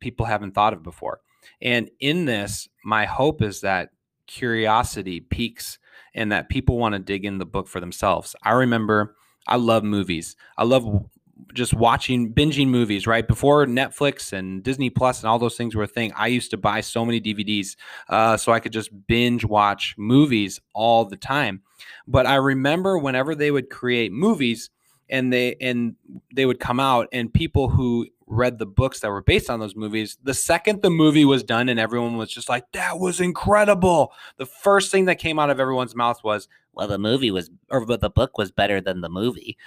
people 0.00 0.26
haven't 0.26 0.52
thought 0.52 0.72
of 0.72 0.82
before. 0.82 1.20
And 1.62 1.90
in 2.00 2.24
this 2.24 2.68
my 2.84 3.04
hope 3.04 3.42
is 3.42 3.60
that 3.60 3.90
curiosity 4.26 5.20
peaks 5.20 5.78
and 6.14 6.32
that 6.32 6.48
people 6.48 6.78
want 6.78 6.94
to 6.94 6.98
dig 6.98 7.24
in 7.24 7.38
the 7.38 7.46
book 7.46 7.68
for 7.68 7.80
themselves. 7.80 8.34
I 8.42 8.52
remember 8.52 9.16
I 9.46 9.56
love 9.56 9.84
movies. 9.84 10.36
I 10.56 10.64
love 10.64 10.84
just 11.54 11.74
watching 11.74 12.32
binging 12.32 12.68
movies 12.68 13.06
right? 13.06 13.26
Before 13.26 13.66
netflix 13.66 14.32
and 14.32 14.62
disney 14.62 14.90
plus 14.90 15.20
and 15.20 15.28
all 15.28 15.38
those 15.38 15.56
things 15.56 15.74
were 15.74 15.84
a 15.84 15.86
thing 15.88 16.12
i 16.16 16.26
used 16.26 16.50
to 16.50 16.56
buy 16.56 16.80
so 16.80 17.04
many 17.04 17.20
dvds 17.20 17.76
uh, 18.08 18.36
so 18.36 18.52
i 18.52 18.60
could 18.60 18.72
just 18.72 18.90
binge 19.06 19.44
watch 19.44 19.94
movies 19.96 20.60
all 20.74 21.04
the 21.04 21.16
time. 21.16 21.62
But 22.06 22.26
i 22.26 22.36
remember 22.36 22.98
whenever 22.98 23.34
they 23.34 23.50
would 23.50 23.70
create 23.70 24.12
movies 24.12 24.70
and 25.10 25.32
they 25.32 25.56
and 25.60 25.96
they 26.34 26.46
would 26.46 26.60
come 26.60 26.80
out 26.80 27.08
and 27.12 27.32
people 27.32 27.68
who 27.68 28.06
read 28.26 28.58
the 28.58 28.66
books 28.66 29.00
that 29.00 29.10
were 29.10 29.22
based 29.22 29.50
on 29.50 29.58
those 29.58 29.74
movies 29.74 30.16
the 30.22 30.32
second 30.32 30.82
the 30.82 30.90
movie 30.90 31.24
was 31.24 31.42
done 31.42 31.68
and 31.68 31.80
everyone 31.80 32.16
was 32.16 32.30
just 32.30 32.48
like 32.48 32.70
that 32.72 32.98
was 32.98 33.20
incredible! 33.20 34.12
The 34.36 34.46
first 34.46 34.92
thing 34.92 35.06
that 35.06 35.18
came 35.18 35.38
out 35.38 35.50
of 35.50 35.58
everyone's 35.58 35.96
mouth 35.96 36.22
was 36.22 36.48
well 36.72 36.86
the 36.86 36.98
movie 36.98 37.32
was 37.32 37.50
or 37.70 37.84
the 37.84 38.10
book 38.10 38.38
was 38.38 38.52
better 38.52 38.80
than 38.80 39.00
the 39.00 39.08
movie 39.08 39.58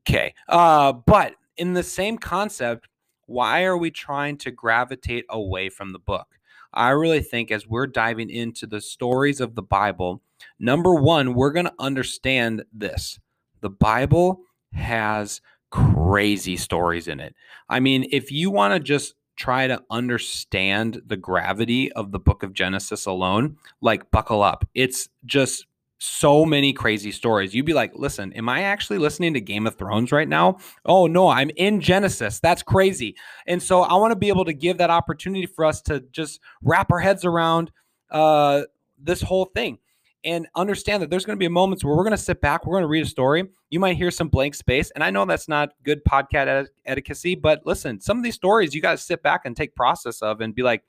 Okay. 0.00 0.34
Uh, 0.48 0.92
but 0.92 1.34
in 1.56 1.72
the 1.72 1.82
same 1.82 2.18
concept, 2.18 2.88
why 3.26 3.64
are 3.64 3.76
we 3.76 3.90
trying 3.90 4.36
to 4.38 4.50
gravitate 4.50 5.24
away 5.28 5.68
from 5.68 5.92
the 5.92 5.98
book? 5.98 6.26
I 6.72 6.90
really 6.90 7.20
think 7.20 7.50
as 7.50 7.66
we're 7.66 7.86
diving 7.86 8.30
into 8.30 8.66
the 8.66 8.80
stories 8.80 9.40
of 9.40 9.54
the 9.54 9.62
Bible, 9.62 10.22
number 10.58 10.94
one, 10.94 11.34
we're 11.34 11.52
going 11.52 11.66
to 11.66 11.74
understand 11.78 12.64
this. 12.72 13.18
The 13.60 13.70
Bible 13.70 14.42
has 14.72 15.40
crazy 15.70 16.56
stories 16.56 17.08
in 17.08 17.20
it. 17.20 17.34
I 17.68 17.80
mean, 17.80 18.06
if 18.10 18.30
you 18.30 18.50
want 18.50 18.74
to 18.74 18.80
just 18.80 19.14
try 19.36 19.66
to 19.66 19.82
understand 19.90 21.02
the 21.06 21.16
gravity 21.16 21.90
of 21.92 22.12
the 22.12 22.18
book 22.18 22.42
of 22.42 22.52
Genesis 22.52 23.06
alone, 23.06 23.56
like 23.80 24.10
buckle 24.10 24.42
up. 24.42 24.64
It's 24.74 25.08
just 25.24 25.66
so 26.04 26.44
many 26.44 26.72
crazy 26.72 27.10
stories. 27.10 27.54
You'd 27.54 27.66
be 27.66 27.72
like, 27.72 27.92
listen, 27.94 28.32
am 28.34 28.48
I 28.48 28.62
actually 28.62 28.98
listening 28.98 29.34
to 29.34 29.40
Game 29.40 29.66
of 29.66 29.76
Thrones 29.76 30.12
right 30.12 30.28
now? 30.28 30.58
Oh, 30.84 31.06
no, 31.06 31.28
I'm 31.28 31.50
in 31.56 31.80
Genesis. 31.80 32.40
That's 32.40 32.62
crazy. 32.62 33.16
And 33.46 33.62
so 33.62 33.82
I 33.82 33.94
want 33.94 34.12
to 34.12 34.16
be 34.16 34.28
able 34.28 34.44
to 34.44 34.52
give 34.52 34.78
that 34.78 34.90
opportunity 34.90 35.46
for 35.46 35.64
us 35.64 35.80
to 35.82 36.00
just 36.12 36.40
wrap 36.62 36.92
our 36.92 37.00
heads 37.00 37.24
around 37.24 37.70
uh, 38.10 38.62
this 38.98 39.22
whole 39.22 39.46
thing 39.46 39.78
and 40.24 40.46
understand 40.54 41.02
that 41.02 41.10
there's 41.10 41.24
going 41.24 41.38
to 41.38 41.42
be 41.42 41.48
moments 41.48 41.84
where 41.84 41.96
we're 41.96 42.04
going 42.04 42.16
to 42.16 42.18
sit 42.18 42.40
back, 42.40 42.66
we're 42.66 42.74
going 42.74 42.82
to 42.82 42.88
read 42.88 43.04
a 43.04 43.08
story. 43.08 43.48
You 43.70 43.80
might 43.80 43.96
hear 43.96 44.10
some 44.10 44.28
blank 44.28 44.54
space. 44.54 44.90
And 44.90 45.02
I 45.02 45.10
know 45.10 45.24
that's 45.24 45.48
not 45.48 45.70
good 45.82 46.02
podcast 46.04 46.68
etiquette, 46.86 47.40
but 47.42 47.62
listen, 47.66 48.00
some 48.00 48.18
of 48.18 48.24
these 48.24 48.34
stories 48.34 48.74
you 48.74 48.80
got 48.80 48.92
to 48.92 48.98
sit 48.98 49.22
back 49.22 49.42
and 49.44 49.56
take 49.56 49.74
process 49.74 50.22
of 50.22 50.40
and 50.40 50.54
be 50.54 50.62
like, 50.62 50.82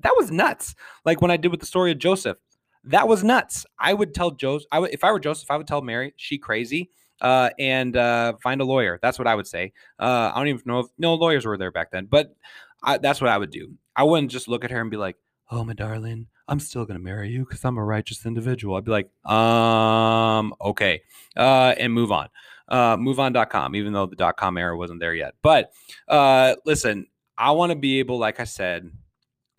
that 0.00 0.14
was 0.16 0.30
nuts. 0.30 0.74
Like 1.04 1.22
when 1.22 1.30
I 1.30 1.36
did 1.36 1.50
with 1.50 1.60
the 1.60 1.66
story 1.66 1.92
of 1.92 1.98
Joseph. 1.98 2.38
That 2.84 3.06
was 3.08 3.22
nuts. 3.22 3.64
I 3.78 3.94
would 3.94 4.14
tell 4.14 4.32
Joseph, 4.32 4.66
I 4.72 4.80
would, 4.80 4.90
if 4.92 5.04
I 5.04 5.12
were 5.12 5.20
Joseph, 5.20 5.50
I 5.50 5.56
would 5.56 5.66
tell 5.66 5.82
Mary, 5.82 6.14
she 6.16 6.38
crazy, 6.38 6.90
uh, 7.20 7.50
and 7.58 7.96
uh, 7.96 8.34
find 8.42 8.60
a 8.60 8.64
lawyer. 8.64 8.98
That's 9.00 9.18
what 9.18 9.28
I 9.28 9.34
would 9.34 9.46
say. 9.46 9.72
Uh, 9.98 10.32
I 10.34 10.38
don't 10.38 10.48
even 10.48 10.62
know 10.66 10.80
if 10.80 10.86
no 10.98 11.14
lawyers 11.14 11.46
were 11.46 11.56
there 11.56 11.70
back 11.70 11.92
then, 11.92 12.06
but 12.06 12.34
I, 12.82 12.98
that's 12.98 13.20
what 13.20 13.30
I 13.30 13.38
would 13.38 13.50
do. 13.50 13.72
I 13.94 14.02
wouldn't 14.02 14.30
just 14.30 14.48
look 14.48 14.64
at 14.64 14.70
her 14.70 14.80
and 14.80 14.90
be 14.90 14.96
like, 14.96 15.16
"Oh, 15.50 15.64
my 15.64 15.74
darling, 15.74 16.26
I'm 16.48 16.58
still 16.58 16.84
gonna 16.84 16.98
marry 16.98 17.30
you 17.30 17.44
because 17.44 17.64
I'm 17.64 17.78
a 17.78 17.84
righteous 17.84 18.26
individual." 18.26 18.76
I'd 18.76 18.84
be 18.84 18.90
like, 18.90 19.10
"Um, 19.30 20.54
okay," 20.60 21.02
uh, 21.36 21.74
and 21.78 21.92
move 21.92 22.10
on. 22.10 22.28
Uh, 22.68 22.96
moveon.com, 22.96 23.76
even 23.76 23.92
though 23.92 24.06
the 24.06 24.32
com 24.32 24.56
era 24.56 24.76
wasn't 24.76 24.98
there 24.98 25.14
yet. 25.14 25.34
But 25.42 25.72
uh, 26.08 26.56
listen, 26.64 27.06
I 27.36 27.50
want 27.52 27.70
to 27.70 27.76
be 27.76 27.98
able, 27.98 28.18
like 28.18 28.40
I 28.40 28.44
said, 28.44 28.90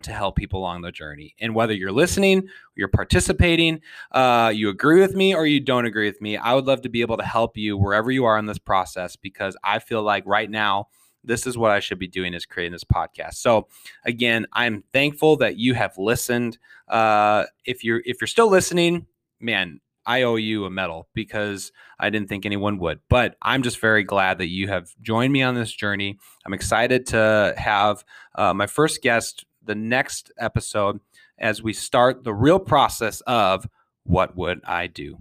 to 0.04 0.12
help 0.12 0.36
people 0.36 0.60
along 0.60 0.82
the 0.82 0.92
journey. 0.92 1.36
And 1.39 1.56
whether 1.56 1.74
you're 1.74 1.92
listening, 1.92 2.48
you're 2.76 2.88
participating, 2.88 3.82
uh, 4.12 4.52
you 4.54 4.70
agree 4.70 5.00
with 5.00 5.16
me 5.16 5.34
or 5.34 5.46
you 5.46 5.60
don't 5.60 5.86
agree 5.86 6.08
with 6.08 6.22
me, 6.22 6.38
I 6.38 6.54
would 6.54 6.66
love 6.66 6.82
to 6.82 6.89
be 6.89 7.02
able 7.02 7.18
to 7.18 7.24
help 7.24 7.58
you 7.58 7.78
wherever 7.78 8.12
you 8.12 8.26
are 8.26 8.38
in 8.38 8.46
this 8.46 8.60
process 8.60 9.16
because 9.16 9.58
I 9.63 9.80
feel 9.80 10.04
like 10.04 10.24
right 10.26 10.50
now, 10.50 10.88
this 11.24 11.48
is 11.48 11.58
what 11.58 11.72
I 11.72 11.80
should 11.80 12.00
be 12.00 12.08
doing 12.08 12.34
is 12.34 12.46
creating 12.46 12.74
this 12.74 12.84
podcast. 12.84 13.36
So 13.36 13.68
again, 14.06 14.46
I'm 14.52 14.84
thankful 14.92 15.38
that 15.38 15.58
you 15.58 15.74
have 15.74 15.98
listened. 15.98 16.58
Uh, 16.88 17.46
if 17.66 17.84
you're 17.84 18.02
if 18.06 18.20
you're 18.20 18.28
still 18.28 18.50
listening, 18.50 19.08
man, 19.39 19.80
I 20.06 20.24
owe 20.24 20.36
you 20.36 20.66
a 20.66 20.70
medal 20.70 21.08
because 21.13 21.72
I 22.00 22.10
didn't 22.10 22.28
think 22.28 22.46
anyone 22.46 22.78
would. 22.80 23.00
But 23.10 23.36
I'm 23.42 23.63
just 23.63 23.80
very 23.80 24.04
glad 24.04 24.38
that 24.39 24.48
you 24.48 24.68
have 24.68 24.89
joined 25.02 25.32
me 25.32 25.42
on 25.42 25.56
this 25.56 25.72
journey. 25.72 26.18
I'm 26.46 26.54
excited 26.54 27.06
to 27.08 27.54
have 27.58 28.04
uh, 28.36 28.54
my 28.54 28.68
first 28.68 29.02
guest 29.02 29.46
the 29.65 29.76
next 29.76 30.32
episode 30.38 30.99
as 31.38 31.62
we 31.62 31.73
start 31.73 32.23
the 32.23 32.34
real 32.34 32.60
process 32.60 33.21
of 33.21 33.67
what 34.04 34.36
would 34.36 34.62
I 34.65 34.88
do. 34.88 35.17